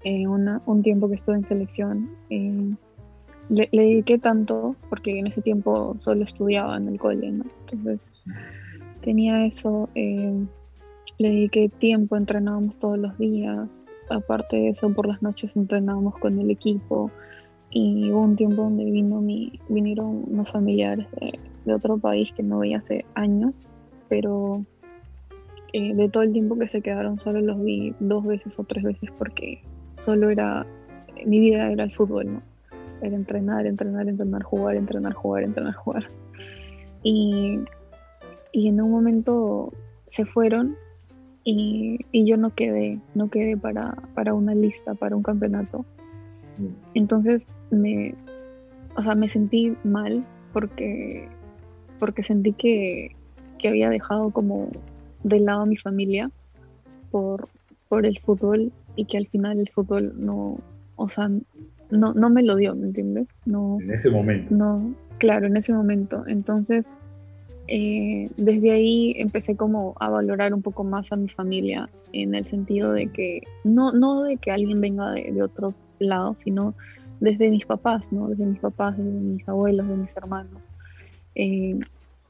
[0.04, 2.10] eh, un tiempo que estuve en selección.
[2.28, 2.74] Eh,
[3.48, 8.22] le, dediqué tanto, porque en ese tiempo solo estudiaba en el cole, Entonces
[9.00, 10.44] tenía eso, eh,
[11.16, 13.74] le dediqué tiempo, entrenábamos todos los días,
[14.10, 17.10] aparte de eso por las noches entrenábamos con el equipo
[17.70, 22.42] y hubo un tiempo donde vino mi, vinieron unos familiares de, de otro país que
[22.42, 23.54] no veía hace años,
[24.08, 24.64] pero
[25.72, 29.10] de todo el tiempo que se quedaron solo los vi dos veces o tres veces
[29.16, 29.62] porque
[29.98, 30.66] solo era,
[31.26, 32.42] mi vida era el fútbol, ¿no?
[33.02, 36.06] Era entrenar, entrenar, entrenar, jugar, entrenar, jugar, entrenar, jugar.
[37.02, 37.60] Y,
[38.52, 39.72] y en un momento
[40.06, 40.76] se fueron
[41.44, 45.86] y, yo no quedé, no quedé para, para una lista, para un campeonato.
[46.94, 48.14] Entonces me,
[48.96, 51.28] o sea, me sentí mal porque,
[51.98, 53.16] porque sentí que,
[53.58, 54.68] que había dejado como
[55.22, 56.30] de lado a mi familia
[57.10, 57.48] por,
[57.88, 60.58] por el fútbol y que al final el fútbol no,
[60.96, 61.30] o sea,
[61.90, 63.28] no, no me lo dio, ¿me entiendes?
[63.46, 64.54] No, en ese momento.
[64.54, 66.24] No, claro, en ese momento.
[66.26, 66.94] Entonces,
[67.72, 72.46] eh, desde ahí empecé como a valorar un poco más a mi familia en el
[72.46, 75.74] sentido de que, no, no de que alguien venga de, otro
[76.08, 76.74] lado, sino
[77.20, 78.28] desde mis papás, ¿no?
[78.28, 80.60] Desde mis papás, desde mis abuelos, de mis hermanos,
[81.34, 81.78] eh,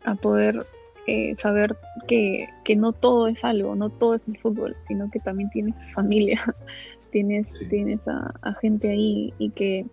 [0.05, 0.67] a poder
[1.07, 5.19] eh, saber que, que, no todo es algo, no todo es el fútbol, sino que
[5.21, 6.43] también tienes familia,
[7.11, 9.87] tienes, tienes a, gente ahí y que,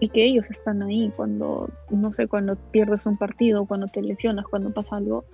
[0.00, 4.46] y que ellos están ahí cuando, no sé, cuando pierdes un partido, cuando te lesionas,
[4.46, 5.24] cuando pasa algo,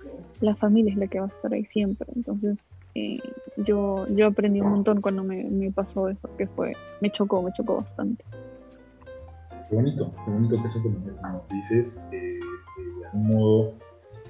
[0.41, 2.07] la familia es la que va a estar ahí siempre.
[2.15, 2.57] Entonces,
[2.95, 3.19] eh,
[3.57, 7.51] yo, yo aprendí un montón cuando me, me, pasó eso, que fue, me chocó, me
[7.51, 8.23] chocó bastante.
[9.69, 12.39] Qué bonito, qué bonito que eso que nos dices, eh,
[12.99, 13.73] de algún modo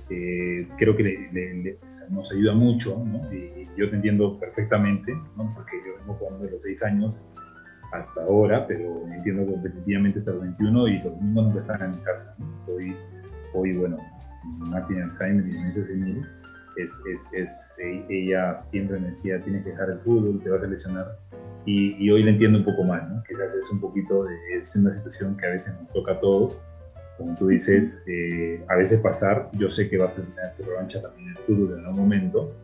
[0.10, 1.78] eh, creo que
[2.10, 3.32] nos ayuda mucho, ¿no?
[3.32, 5.51] y, yo te entiendo perfectamente, ¿no?
[5.53, 7.30] porque yo vengo jugando de los 6 años
[7.93, 11.97] hasta ahora, pero entiendo competitivamente hasta los 21 y los mismos nunca están en mi
[11.97, 12.36] casa.
[12.68, 12.95] Hoy,
[13.53, 13.97] hoy, bueno,
[14.70, 16.26] Martin Alzheimer y Inés Senil,
[16.82, 20.64] es, es, es, e, ella siempre me decía, tienes que dejar el fútbol, te vas
[20.64, 21.18] a lesionar.
[21.66, 23.22] Y, y, hoy le entiendo un poco más, ¿no?
[23.28, 26.60] Quizás es un poquito, de, es una situación que a veces nos toca a todos,
[27.18, 31.02] como tú dices, eh, a veces pasar, yo sé que vas a tener tu revancha
[31.02, 32.56] también en el fútbol en algún momento,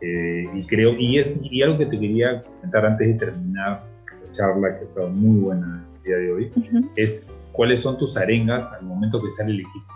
[0.00, 3.84] eh, y creo, y, es, y algo que te quería comentar antes de terminar
[4.24, 6.50] la charla, que ha estado muy buena el día de hoy,
[6.96, 9.86] es cuáles son tus arengas al momento que sale el equipo.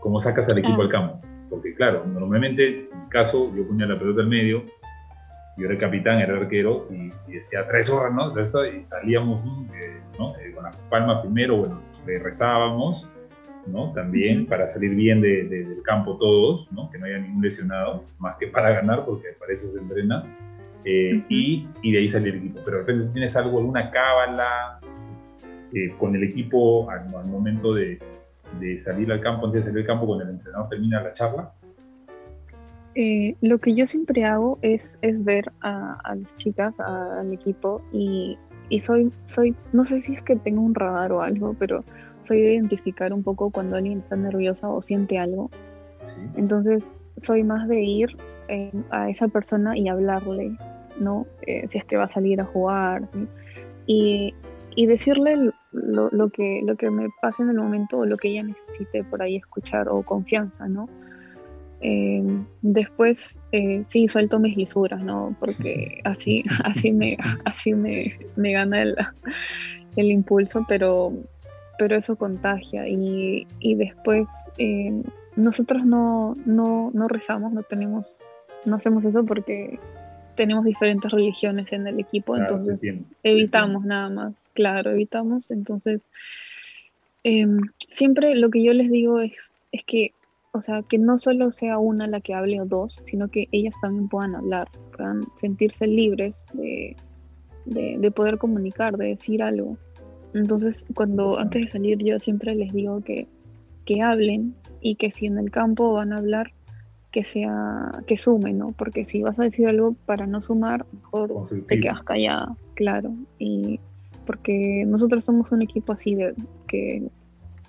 [0.00, 0.84] ¿Cómo sacas al equipo ah.
[0.84, 1.27] al campo?
[1.50, 4.64] Porque claro, normalmente, en mi caso, yo ponía la pelota al medio,
[5.56, 8.32] yo era el capitán, era el arquero, y, decía tres horas, ¿no?
[8.66, 9.66] Y salíamos ¿no?
[10.54, 13.08] con la palma primero, bueno, rezábamos,
[13.66, 13.92] ¿no?
[13.92, 16.90] También para salir bien del campo todos, ¿no?
[16.90, 20.24] Que no haya ningún lesionado, más que para ganar, porque para eso se entrena.
[20.84, 22.60] Eh, y, y, de ahí salir el equipo.
[22.64, 24.80] Pero de repente tienes algo, alguna cábala
[25.74, 27.98] eh, con el equipo al, momento de,
[28.60, 31.52] de, salir al campo, antes de salir al campo, cuando el entrenador termina la charla.
[32.94, 37.80] Eh, lo que yo siempre hago es, es ver a, a las chicas, al equipo
[37.92, 38.36] y
[38.68, 41.84] y soy, soy, no sé si es que tengo un radar o algo, pero
[42.22, 45.50] soy de identificar un poco cuando alguien está nerviosa o siente algo.
[46.36, 48.16] Entonces, soy más de ir
[48.48, 50.56] eh, a esa persona y hablarle,
[51.00, 51.26] ¿no?
[51.46, 53.02] Eh, si es que va a salir a jugar,
[53.86, 54.34] y,
[54.78, 58.28] y, decirle lo, lo, que, lo que me pasa en el momento o lo que
[58.28, 60.88] ella necesite por ahí escuchar o confianza, ¿no?
[61.80, 62.22] Eh,
[62.62, 65.36] después eh, sí suelto mis lisuras, ¿no?
[65.38, 68.96] Porque así, así me, así me, me gana el,
[69.96, 71.12] el, impulso, pero,
[71.78, 72.88] pero eso contagia.
[72.88, 75.02] Y, y después eh,
[75.36, 78.20] nosotros no, no, no rezamos, no tenemos,
[78.66, 79.78] no hacemos eso porque
[80.38, 82.80] tenemos diferentes religiones en el equipo, entonces
[83.22, 85.50] evitamos nada más, claro, evitamos.
[85.50, 86.00] Entonces,
[87.24, 87.58] em,
[87.90, 90.12] siempre lo que yo les digo es, es que
[90.52, 93.74] o sea, que no solo sea una la que hable o dos, sino que ellas
[93.82, 96.96] también puedan hablar, puedan sentirse libres de,
[97.66, 99.76] de, poder comunicar, de decir algo.
[100.34, 103.26] Entonces, cuando antes de salir yo siempre les digo que,
[103.84, 106.52] que hablen y que si en el campo van a hablar,
[107.18, 108.70] que sea, que sumen, ¿no?
[108.70, 113.12] Porque si vas a decir algo para no sumar, mejor te quedas callada, claro.
[113.40, 113.80] Y
[114.24, 116.36] porque nosotros somos un equipo así de
[116.68, 117.10] que,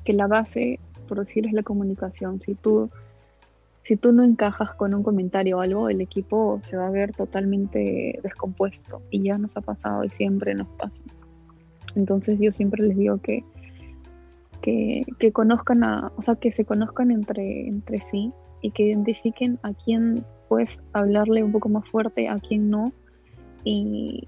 [0.03, 2.39] que la base por decir, es la comunicación.
[2.39, 2.91] Si tú,
[3.81, 7.15] si tú no encajas con un comentario o algo, el equipo se va a ver
[7.15, 9.01] totalmente descompuesto.
[9.09, 11.01] Y ya nos ha pasado y siempre nos pasa.
[11.95, 13.43] Entonces yo siempre les digo que,
[14.61, 18.31] que, que conozcan a, o sea, que se conozcan entre, entre sí
[18.61, 22.91] y que identifiquen a quién puedes hablarle un poco más fuerte, a quién no.
[23.63, 24.27] Y,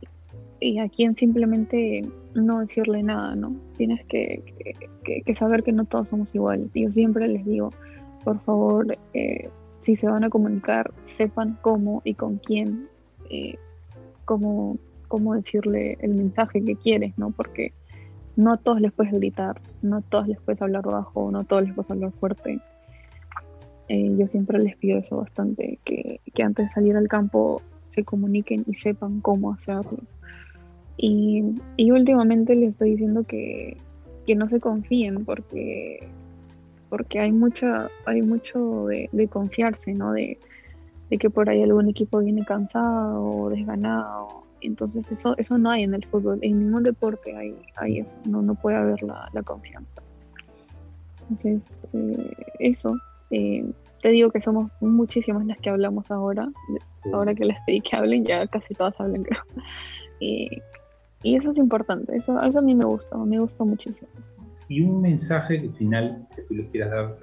[0.79, 2.01] a quién simplemente
[2.36, 3.55] no decirle nada, ¿no?
[3.77, 4.43] Tienes que,
[5.34, 6.71] saber que no todos somos iguales.
[6.75, 7.71] Yo siempre les digo,
[8.23, 12.88] por favor, eh, si se van a comunicar, sepan cómo y con quién,
[13.32, 13.55] eh,
[14.25, 14.77] cómo,
[15.07, 17.32] cómo decirle el mensaje que quieres, ¿no?
[17.32, 17.73] Porque
[18.36, 21.43] no a todos les puedes gritar, no a todos les puedes hablar bajo, no a
[21.43, 22.59] todos les puedes hablar fuerte.
[23.94, 28.06] Eh, yo siempre les pido eso bastante, que, que antes de salir al campo se
[28.06, 29.98] comuniquen y sepan cómo hacerlo.
[30.96, 31.44] Y,
[31.92, 33.76] últimamente les estoy diciendo que,
[34.34, 36.08] no se confíen porque,
[36.89, 40.14] porque hay, mucha, hay mucho de, confiarse, ¿no?
[40.14, 40.39] De,
[41.10, 44.46] de que por ahí algún equipo viene cansado o desganado.
[44.62, 48.42] Entonces eso, eso no hay en el fútbol, en ningún deporte hay, hay eso, no,
[48.42, 50.02] no puede haber la, confianza.
[51.24, 52.96] Entonces, eh, eso,
[53.32, 53.65] eh,
[54.01, 56.49] te digo que somos muchísimas las que hablamos ahora,
[57.13, 59.41] ahora que les pedí que hablen, ya casi todas hablan creo.
[60.19, 60.49] Y,
[61.23, 64.09] y eso es importante, eso, eso a mí me gusta, me gusta muchísimo.
[64.67, 67.17] Y un mensaje final que tú les quieras dar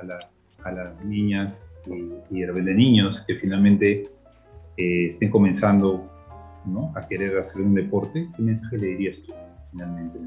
[0.00, 4.02] a, las, a las, niñas y, y, de niños que finalmente
[4.76, 6.08] eh, estén comenzando
[6.64, 6.92] ¿no?
[6.94, 9.34] a querer hacer un deporte, ¿qué mensaje le dirías tú
[9.70, 10.18] finalmente?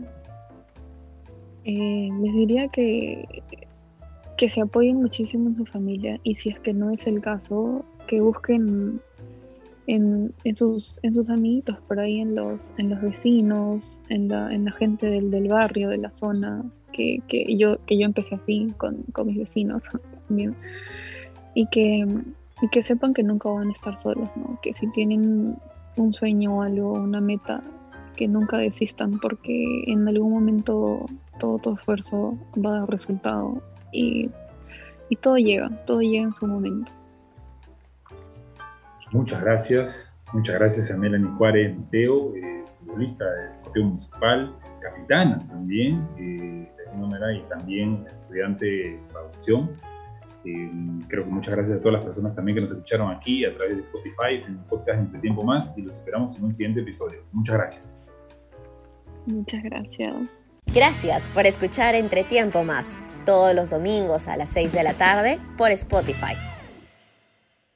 [1.64, 3.44] Eh, les diría que,
[4.38, 7.86] que se apoyen muchísimo en su familia y si es que no es el caso,
[8.08, 9.00] que busquen
[9.88, 14.66] en, sus, en sus amiguitos, por ahí en los, en los vecinos, en la, en
[14.66, 18.68] la gente del, del barrio, de la zona, que, que, yo, que yo empecé así
[18.78, 19.84] con, con mis vecinos
[20.28, 20.56] también.
[21.54, 22.06] Y que,
[22.62, 24.60] y que sepan que nunca van a estar solos, ¿no?
[24.62, 25.58] que si tienen
[25.98, 27.62] un sueño o algo, una meta,
[28.18, 31.06] que nunca desistan porque en algún momento
[31.40, 33.62] todo tu esfuerzo va a dar resultado
[33.96, 34.32] y,
[35.10, 36.92] y todo llega, todo llega en su momento.
[39.12, 40.12] Muchas gracias.
[40.34, 47.36] Muchas gracias a Melanie Juárez Mateo, eh, futbolista del Deportivo Municipal, capitana también eh, de
[47.36, 49.72] y también estudiante de traducción.
[50.46, 50.72] Eh,
[51.08, 53.78] creo que muchas gracias a todas las personas también que nos escucharon aquí a través
[53.78, 57.24] de Spotify, en el podcast Entre Tiempo Más, y los esperamos en un siguiente episodio.
[57.32, 58.02] Muchas gracias.
[59.26, 60.16] Muchas gracias.
[60.74, 65.40] Gracias por escuchar Entre Tiempo Más, todos los domingos a las 6 de la tarde
[65.58, 66.55] por Spotify.